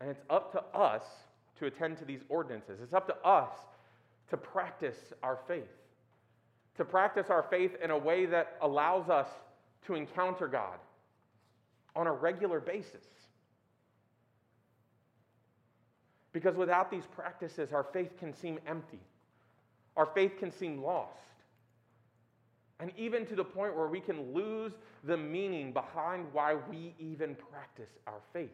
And 0.00 0.08
it's 0.08 0.22
up 0.30 0.52
to 0.52 0.62
us 0.76 1.02
to 1.58 1.66
attend 1.66 1.98
to 1.98 2.04
these 2.04 2.20
ordinances. 2.28 2.80
It's 2.82 2.94
up 2.94 3.06
to 3.08 3.16
us 3.28 3.52
to 4.30 4.36
practice 4.36 5.12
our 5.22 5.38
faith, 5.46 5.68
to 6.80 6.84
practice 6.86 7.28
our 7.28 7.42
faith 7.42 7.72
in 7.84 7.90
a 7.90 7.98
way 7.98 8.24
that 8.24 8.56
allows 8.62 9.10
us 9.10 9.26
to 9.86 9.94
encounter 9.94 10.48
God 10.48 10.78
on 11.94 12.06
a 12.06 12.12
regular 12.12 12.58
basis. 12.58 13.04
Because 16.32 16.56
without 16.56 16.90
these 16.90 17.04
practices, 17.14 17.74
our 17.74 17.84
faith 17.84 18.18
can 18.18 18.32
seem 18.32 18.58
empty, 18.66 19.00
our 19.94 20.06
faith 20.06 20.38
can 20.38 20.50
seem 20.50 20.82
lost. 20.82 21.18
And 22.78 22.90
even 22.96 23.26
to 23.26 23.36
the 23.36 23.44
point 23.44 23.76
where 23.76 23.88
we 23.88 24.00
can 24.00 24.32
lose 24.32 24.72
the 25.04 25.18
meaning 25.18 25.74
behind 25.74 26.28
why 26.32 26.54
we 26.70 26.94
even 26.98 27.36
practice 27.50 27.90
our 28.06 28.22
faith 28.32 28.48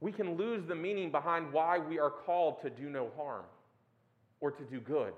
we 0.00 0.12
can 0.12 0.36
lose 0.36 0.64
the 0.66 0.74
meaning 0.74 1.10
behind 1.10 1.52
why 1.52 1.78
we 1.78 1.98
are 1.98 2.10
called 2.10 2.60
to 2.62 2.70
do 2.70 2.90
no 2.90 3.10
harm 3.16 3.44
or 4.40 4.50
to 4.50 4.62
do 4.64 4.78
good. 4.80 5.14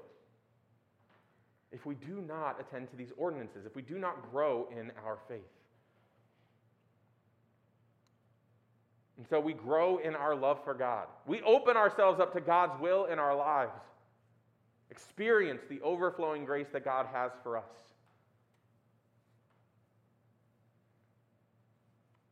If 1.71 1.85
we 1.85 1.95
do 1.95 2.23
not 2.27 2.59
attend 2.61 2.91
to 2.91 2.97
these 2.97 3.13
ordinances, 3.17 3.67
if 3.67 3.77
we 3.77 3.83
do 3.83 3.99
not 3.99 4.31
grow 4.31 4.69
in 4.73 4.91
our 5.05 5.19
faith. 5.29 5.41
And 9.19 9.27
so 9.29 9.41
we 9.41 9.53
grow 9.53 9.99
in 9.99 10.15
our 10.15 10.35
love 10.35 10.63
for 10.65 10.75
God. 10.75 11.09
We 11.27 11.43
open 11.43 11.77
ourselves 11.77 12.21
up 12.21 12.33
to 12.35 12.41
God's 12.41 12.81
will 12.81 13.07
in 13.07 13.19
our 13.19 13.37
lives, 13.37 13.73
experience 14.91 15.61
the 15.69 15.81
overflowing 15.81 16.45
grace 16.45 16.69
that 16.73 16.85
God 16.85 17.07
has 17.13 17.33
for 17.43 17.59
us. 17.59 17.65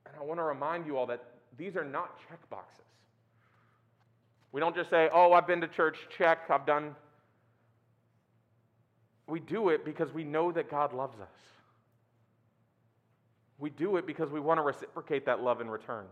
And 0.07 0.15
I 0.17 0.23
want 0.23 0.39
to 0.39 0.45
remind 0.45 0.87
you 0.87 0.97
all 0.97 1.07
that 1.09 1.25
these 1.59 1.77
are 1.77 1.85
not 1.85 2.17
check 2.29 2.39
boxes. 2.49 2.85
We 4.53 4.61
don't 4.61 4.75
just 4.75 4.89
say, 4.89 5.11
oh, 5.13 5.33
I've 5.33 5.47
been 5.47 5.61
to 5.61 5.69
church, 5.69 5.97
check, 6.17 6.49
I've 6.49 6.65
done. 6.65 6.95
We 9.27 9.41
do 9.41 9.71
it 9.71 9.85
because 9.85 10.13
we 10.13 10.25
know 10.25 10.53
that 10.53 10.71
God 10.71 10.93
loves 10.93 11.21
us. 11.21 11.29
We 13.59 13.71
do 13.71 13.97
it 13.97 14.07
because 14.07 14.31
we 14.31 14.39
want 14.41 14.59
to 14.59 14.63
reciprocate 14.63 15.27
that 15.27 15.43
love 15.43 15.61
in 15.61 15.69
return. 15.69 16.05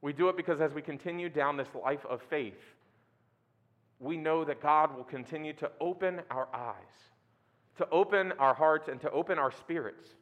We 0.00 0.12
do 0.12 0.28
it 0.28 0.36
because 0.36 0.60
as 0.60 0.72
we 0.72 0.80
continue 0.80 1.28
down 1.28 1.56
this 1.56 1.68
life 1.74 2.06
of 2.08 2.22
faith, 2.22 2.60
we 3.98 4.16
know 4.16 4.44
that 4.44 4.62
God 4.62 4.96
will 4.96 5.04
continue 5.04 5.52
to 5.54 5.70
open 5.80 6.20
our 6.30 6.48
eyes, 6.54 6.74
to 7.78 7.88
open 7.90 8.32
our 8.38 8.54
hearts, 8.54 8.88
and 8.88 9.00
to 9.00 9.10
open 9.10 9.38
our 9.38 9.50
spirits 9.50 10.14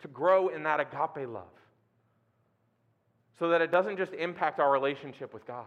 to 0.00 0.08
grow 0.08 0.48
in 0.48 0.62
that 0.64 0.80
agape 0.80 1.28
love 1.28 1.44
so 3.38 3.48
that 3.48 3.60
it 3.60 3.70
doesn't 3.70 3.96
just 3.96 4.12
impact 4.14 4.60
our 4.60 4.70
relationship 4.70 5.34
with 5.34 5.46
God, 5.46 5.64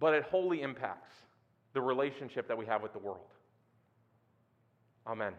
but 0.00 0.14
it 0.14 0.24
wholly 0.24 0.62
impacts 0.62 1.12
the 1.74 1.80
relationship 1.80 2.48
that 2.48 2.56
we 2.56 2.66
have 2.66 2.82
with 2.82 2.92
the 2.92 2.98
world. 2.98 3.28
Amen. 5.06 5.32